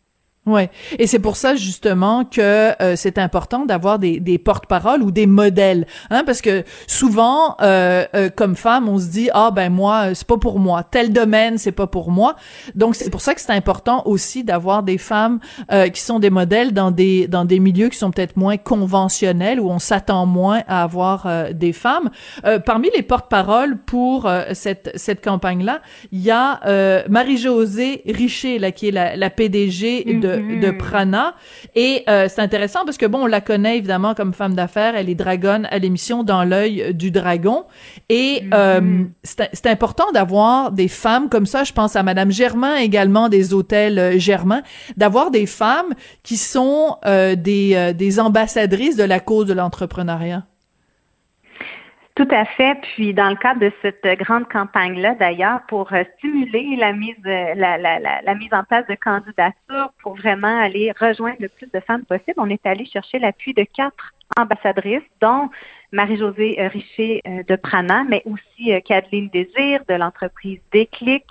[0.46, 5.10] Ouais, et c'est pour ça justement que euh, c'est important d'avoir des, des porte-paroles ou
[5.10, 9.72] des modèles, hein, parce que souvent, euh, euh, comme femme, on se dit ah ben
[9.72, 12.36] moi c'est pas pour moi, tel domaine c'est pas pour moi,
[12.74, 15.38] donc c'est pour ça que c'est important aussi d'avoir des femmes
[15.94, 19.70] qui sont des modèles dans des dans des milieux qui sont peut-être moins conventionnels où
[19.70, 22.10] on s'attend moins à avoir des femmes.
[22.66, 25.80] parmi les porte-paroles pour cette cette campagne là,
[26.12, 26.60] il y a
[27.08, 30.76] Marie-Josée Richer là qui est la, la PDG de de, mm-hmm.
[30.76, 31.34] Prana.
[31.74, 34.94] Et euh, c'est intéressant parce que, bon, on la connaît évidemment comme femme d'affaires.
[34.96, 37.64] Elle est dragonne à l'émission Dans l'œil du dragon.
[38.08, 39.48] Et euh, mm-hmm.
[39.52, 41.64] c'est important d'avoir des femmes comme ça.
[41.64, 44.62] Je pense à Madame Germain également des hôtels euh, Germain,
[44.96, 50.44] d'avoir des femmes qui sont des, des ambassadrices de la cause de l'entrepreneuriat.
[52.16, 52.80] Tout à fait.
[52.80, 57.54] Puis dans le cadre de cette grande campagne-là, d'ailleurs, pour euh, stimuler la mise, euh,
[57.56, 61.80] la, la, la, mise en place de candidatures pour vraiment aller rejoindre le plus de
[61.80, 65.50] femmes possible, on est allé chercher l'appui de quatre ambassadrices, dont
[65.90, 71.24] Marie-Josée euh, Richer de Prana, mais aussi Kathleen Désir de l'entreprise Déclic,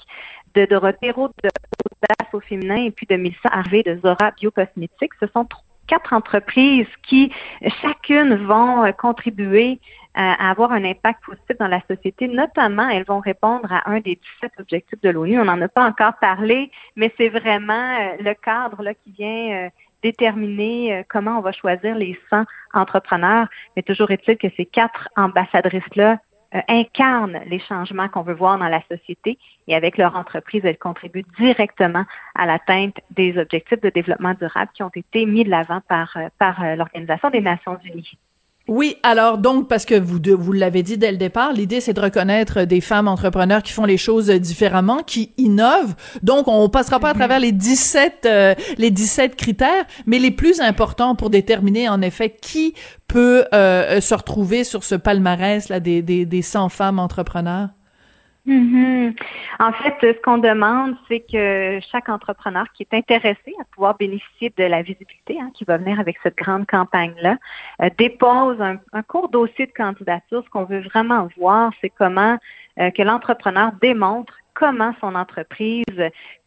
[0.53, 5.13] de Dorothée Roux de Audace au féminin et puis de Mélissa Harvey de Zora Biocosmétiques.
[5.19, 5.45] Ce sont
[5.87, 7.31] quatre entreprises qui
[7.81, 9.79] chacune vont contribuer
[10.15, 12.27] à avoir un impact positif dans la société.
[12.27, 15.39] Notamment, elles vont répondre à un des 17 objectifs de l'ONU.
[15.39, 19.65] On n'en a pas encore parlé, mais c'est vraiment euh, le cadre là, qui vient
[19.65, 19.69] euh,
[20.03, 23.47] déterminer euh, comment on va choisir les 100 entrepreneurs.
[23.75, 26.19] Mais toujours est-il que ces quatre ambassadrices-là
[26.67, 29.37] incarnent les changements qu'on veut voir dans la société
[29.67, 34.83] et avec leur entreprise, elles contribuent directement à l'atteinte des objectifs de développement durable qui
[34.83, 38.17] ont été mis de l'avant par, par l'Organisation des Nations Unies.
[38.69, 41.99] Oui, alors donc parce que vous vous l'avez dit dès le départ, l'idée c'est de
[41.99, 45.95] reconnaître des femmes entrepreneurs qui font les choses différemment, qui innovent.
[46.21, 50.61] Donc on passera pas à travers les 17 euh, les 17 critères, mais les plus
[50.61, 52.73] importants pour déterminer en effet qui
[53.09, 57.67] peut euh, se retrouver sur ce palmarès là des des des 100 femmes entrepreneurs.
[58.45, 59.15] Mhm.
[59.59, 64.51] En fait, ce qu'on demande, c'est que chaque entrepreneur qui est intéressé à pouvoir bénéficier
[64.57, 67.37] de la visibilité hein, qui va venir avec cette grande campagne-là,
[67.81, 70.43] euh, dépose un, court dossier de candidature.
[70.43, 72.37] Ce qu'on veut vraiment voir, c'est comment
[72.79, 75.83] euh, que l'entrepreneur démontre comment son entreprise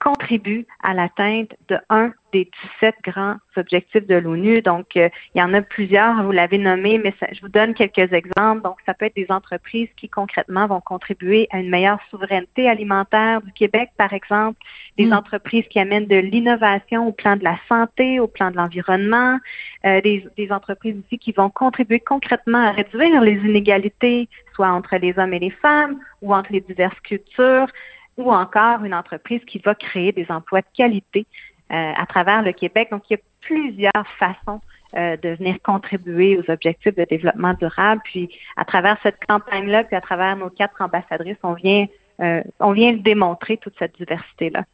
[0.00, 2.50] contribue à l'atteinte de un des
[2.80, 4.60] 17 grands objectifs de l'ONU.
[4.60, 8.12] Donc, euh, il y en a plusieurs, vous l'avez nommé, mais je vous donne quelques
[8.12, 8.62] exemples.
[8.62, 13.40] Donc, ça peut être des entreprises qui concrètement vont contribuer à une meilleure souveraineté alimentaire
[13.40, 14.58] du Québec, par exemple,
[14.98, 15.14] des hmm.
[15.14, 19.38] entreprises qui amènent de l'innovation au plan de la santé, au plan de l'environnement,
[19.86, 24.96] euh, des, des entreprises aussi qui vont contribuer concrètement à réduire les inégalités, soit entre
[24.96, 27.68] les hommes et les femmes ou entre les diverses cultures
[28.16, 31.26] ou encore une entreprise qui va créer des emplois de qualité
[31.72, 32.88] euh, à travers le Québec.
[32.90, 34.60] Donc, il y a plusieurs façons
[34.96, 38.00] euh, de venir contribuer aux objectifs de développement durable.
[38.04, 41.86] Puis, à travers cette campagne-là, puis à travers nos quatre ambassadrices, on vient,
[42.20, 44.64] euh, on vient démontrer toute cette diversité-là.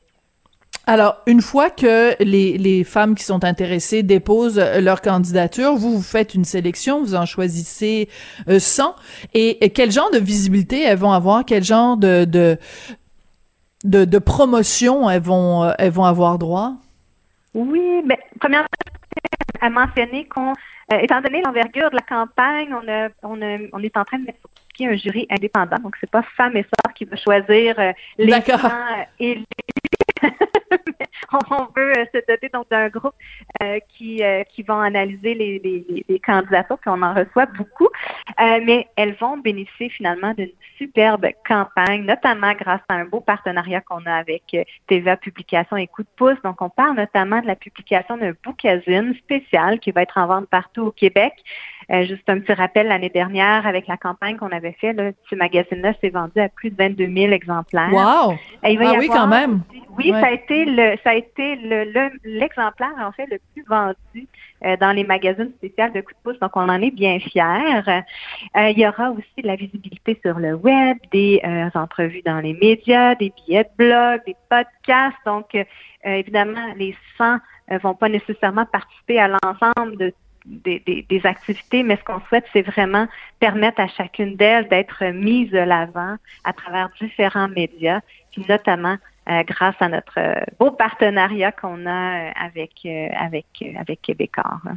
[0.87, 6.03] Alors, une fois que les, les femmes qui sont intéressées déposent leur candidature, vous, vous
[6.03, 8.09] faites une sélection, vous en choisissez
[8.49, 8.97] 100.
[9.33, 11.45] Et, quel genre de visibilité elles vont avoir?
[11.45, 12.59] Quel genre de, de,
[13.85, 16.75] de, de promotion elles vont, elles vont avoir droit?
[17.55, 18.69] Oui, mais premièrement,
[19.61, 20.53] à mentionner qu'on,
[20.93, 24.19] euh, étant donné l'envergure de la campagne, on, a, on, a, on est en train
[24.19, 25.79] de mettre sur pied un jury indépendant.
[25.79, 28.71] Donc, c'est pas femme et sœur qui va choisir euh, les gens
[29.19, 29.45] élus
[31.51, 33.15] on veut euh, se doter donc d'un groupe
[33.63, 37.89] euh, qui euh, qui vont analyser les, les, les candidatures, puis on en reçoit beaucoup,
[38.39, 44.05] mais elles vont bénéficier finalement d'une superbe campagne, notamment grâce à un beau partenariat qu'on
[44.07, 44.57] a avec
[44.87, 46.41] TVA Publication et Coup de pouce.
[46.45, 50.49] Donc, on parle notamment de la publication d'un bookazine spécial qui va être en vente
[50.49, 51.33] partout au Québec.
[52.01, 55.93] Juste un petit rappel, l'année dernière, avec la campagne qu'on avait fait, là, ce magazine-là
[56.01, 57.93] s'est vendu à plus de 22 000 exemplaires.
[57.93, 58.35] Wow!
[58.63, 58.69] ah
[58.99, 59.63] oui, quand même.
[59.99, 64.27] Oui, ça a été le, ça a été le, l'exemplaire en fait le plus vendu
[64.65, 66.39] euh, dans les magazines spéciaux de coup de pouce.
[66.41, 67.83] Donc, on en est bien fiers.
[67.89, 72.41] Euh, il y aura aussi de la visibilité sur le web, des euh, entrevues dans
[72.41, 75.17] les médias, des billets de blog, des podcasts.
[75.27, 75.57] Donc,
[76.05, 77.39] évidemment, les 100
[77.83, 80.15] vont pas nécessairement participer à l'ensemble de
[80.45, 83.07] des, activités, mais ce qu'on souhaite, c'est vraiment
[83.41, 88.01] permettre à chacune d'elles d'être mise de l'avant à travers différents médias,
[88.49, 88.97] notamment
[89.29, 92.87] euh, grâce à notre euh, beau partenariat qu'on a euh, avec
[93.19, 93.47] avec
[93.79, 94.11] avec.
[94.39, 94.77] Hein.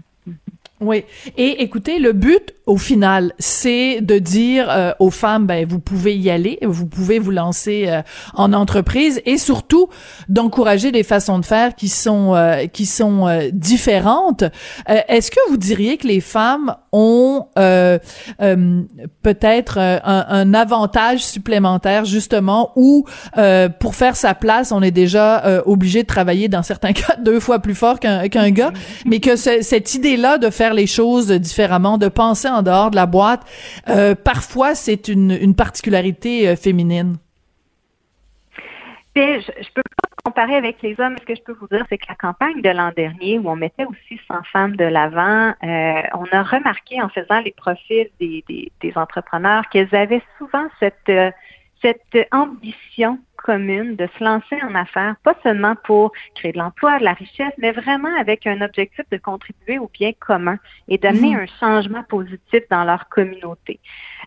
[0.79, 1.03] Oui.
[1.37, 6.17] Et écoutez, le but, au final, c'est de dire euh, aux femmes, ben, vous pouvez
[6.17, 8.01] y aller, vous pouvez vous lancer euh,
[8.33, 9.87] en entreprise et surtout
[10.29, 14.43] d'encourager des façons de faire qui sont euh, qui sont différentes.
[14.87, 23.05] Est-ce que vous diriez que les femmes ont peut-être un, un, avantage supplémentaire justement où
[23.79, 27.59] pour faire sa place, on est déjà obligé de travailler dans certains cas deux fois
[27.59, 28.71] plus fort qu'un qu'un gars,
[29.05, 33.05] mais que cette idée-là de faire les choses différemment, de penser en dehors de la
[33.05, 33.41] boîte.
[33.89, 37.17] Euh, parfois, c'est une, particularité euh, féminine.
[39.15, 41.15] je, je peux pas comparer avec les hommes.
[41.19, 43.55] Ce que je peux vous dire, c'est que la campagne de l'an dernier, où on
[43.55, 48.93] mettait aussi 100 femmes de l'avant, euh, on a remarqué en faisant les profils des
[48.95, 51.11] entrepreneurs qu'elles avaient souvent cette,
[51.81, 57.03] cette ambition commune de se lancer en affaires, pas seulement pour créer de l'emploi, de
[57.03, 61.41] la richesse, mais vraiment avec un objectif de contribuer au bien commun et d'amener mhm.
[61.41, 63.79] un changement positif dans leur communauté.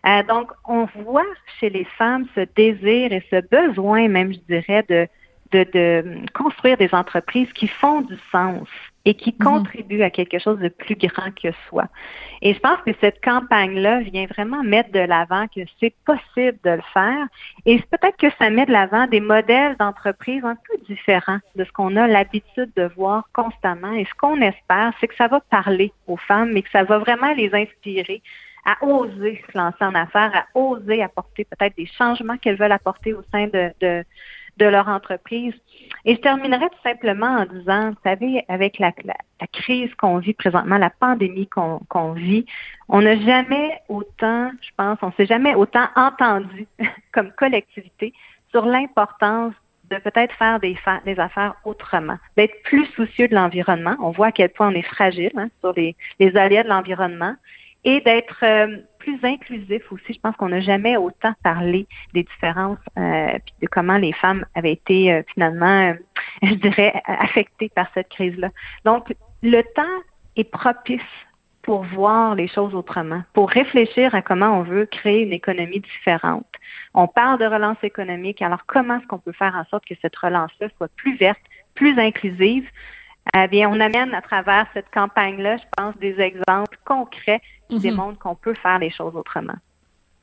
[0.07, 4.85] Euh, donc, on voit chez les femmes ce désir et ce besoin, même je dirais,
[4.87, 5.07] de,
[5.51, 8.69] de, de construire des entreprises qui font du sens
[9.05, 9.45] et qui mhm.
[9.45, 11.85] contribue à quelque chose de plus grand que soi.
[12.41, 16.71] Et je pense que cette campagne-là vient vraiment mettre de l'avant que c'est possible de
[16.71, 17.27] le faire
[17.65, 21.71] et peut-être que ça met de l'avant des modèles d'entreprise un peu différents de ce
[21.71, 23.93] qu'on a l'habitude de voir constamment.
[23.93, 26.97] Et ce qu'on espère, c'est que ça va parler aux femmes, mais que ça va
[26.97, 28.21] vraiment les inspirer
[28.65, 33.13] à oser se lancer en affaires, à oser apporter peut-être des changements qu'elles veulent apporter
[33.13, 34.03] au sein de, de,
[34.59, 35.53] de leur entreprise.
[36.05, 40.33] Et je terminerai tout simplement en disant, vous savez, avec la, la, crise qu'on vit
[40.33, 42.45] présentement, la pandémie qu'on vit,
[42.89, 46.67] on n'a jamais autant, je pense, on s'est jamais autant entendu
[47.13, 48.13] comme collectivité
[48.51, 49.53] sur l'importance
[49.89, 53.95] de peut-être faire des, des, affaires autrement, d'être plus soucieux de l'environnement.
[53.99, 57.35] On voit à quel point on est fragile hein, sur les, les aléas de l'environnement
[57.83, 60.13] et d'être euh, plus inclusif aussi.
[60.13, 64.73] Je pense qu'on n'a jamais autant parlé des différences euh, de comment les femmes avaient
[64.73, 65.93] été euh, finalement, euh,
[66.43, 68.49] je dirais, affectées par cette crise-là.
[68.85, 70.03] Donc, le temps
[70.35, 71.01] est propice
[71.61, 76.47] pour voir les choses autrement, pour réfléchir à comment on veut créer une économie différente.
[76.93, 80.15] On parle de relance économique, alors comment est-ce qu'on peut faire en sorte que cette
[80.15, 81.41] relance-là soit plus verte,
[81.75, 82.67] plus inclusive?
[83.35, 87.81] Eh bien, on amène à travers cette campagne-là, je pense, des exemples concrets qui Mhm.
[87.81, 89.53] démontrent qu'on peut faire les choses autrement.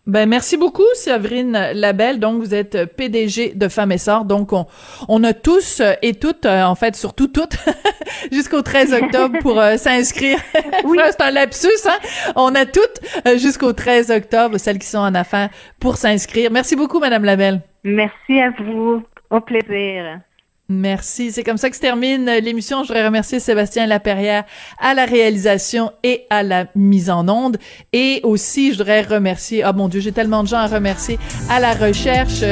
[0.09, 2.21] Ben merci beaucoup Séverine Labelle.
[2.21, 4.25] Donc vous êtes PDG de Femmes et Sœurs.
[4.25, 4.67] Donc on
[5.09, 7.57] on a tous et toutes euh, en fait surtout toutes
[8.33, 10.39] jusqu'au 13 octobre pour euh, s'inscrire.
[10.85, 10.99] Oui.
[11.11, 11.99] c'est un lapsus hein?
[12.37, 15.49] On a toutes euh, jusqu'au 13 octobre celles qui sont en affaires
[15.81, 16.53] pour s'inscrire.
[16.53, 17.61] Merci beaucoup madame Labelle.
[17.83, 19.03] Merci à vous.
[19.31, 20.21] Au plaisir.
[20.69, 21.31] Merci.
[21.31, 22.83] C'est comme ça que se termine l'émission.
[22.83, 24.45] Je voudrais remercier Sébastien Laperrière
[24.81, 27.57] à la réalisation et à la mise en onde.
[27.93, 31.61] Et aussi, je voudrais remercier, ah mon Dieu, j'ai tellement de gens à remercier, à
[31.61, 32.43] la recherche.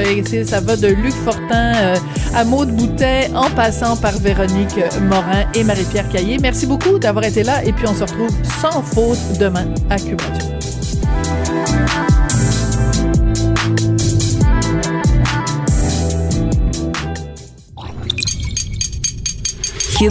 [0.45, 1.97] Ça va de Luc Fortin euh,
[2.35, 6.39] à Maude Boutet, en passant par Véronique Morin et Marie-Pierre Caillé.
[6.39, 7.65] Merci beaucoup d'avoir été là.
[7.65, 12.14] Et puis, on se retrouve sans faute demain à Cube Radio.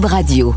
[0.02, 0.56] Radio.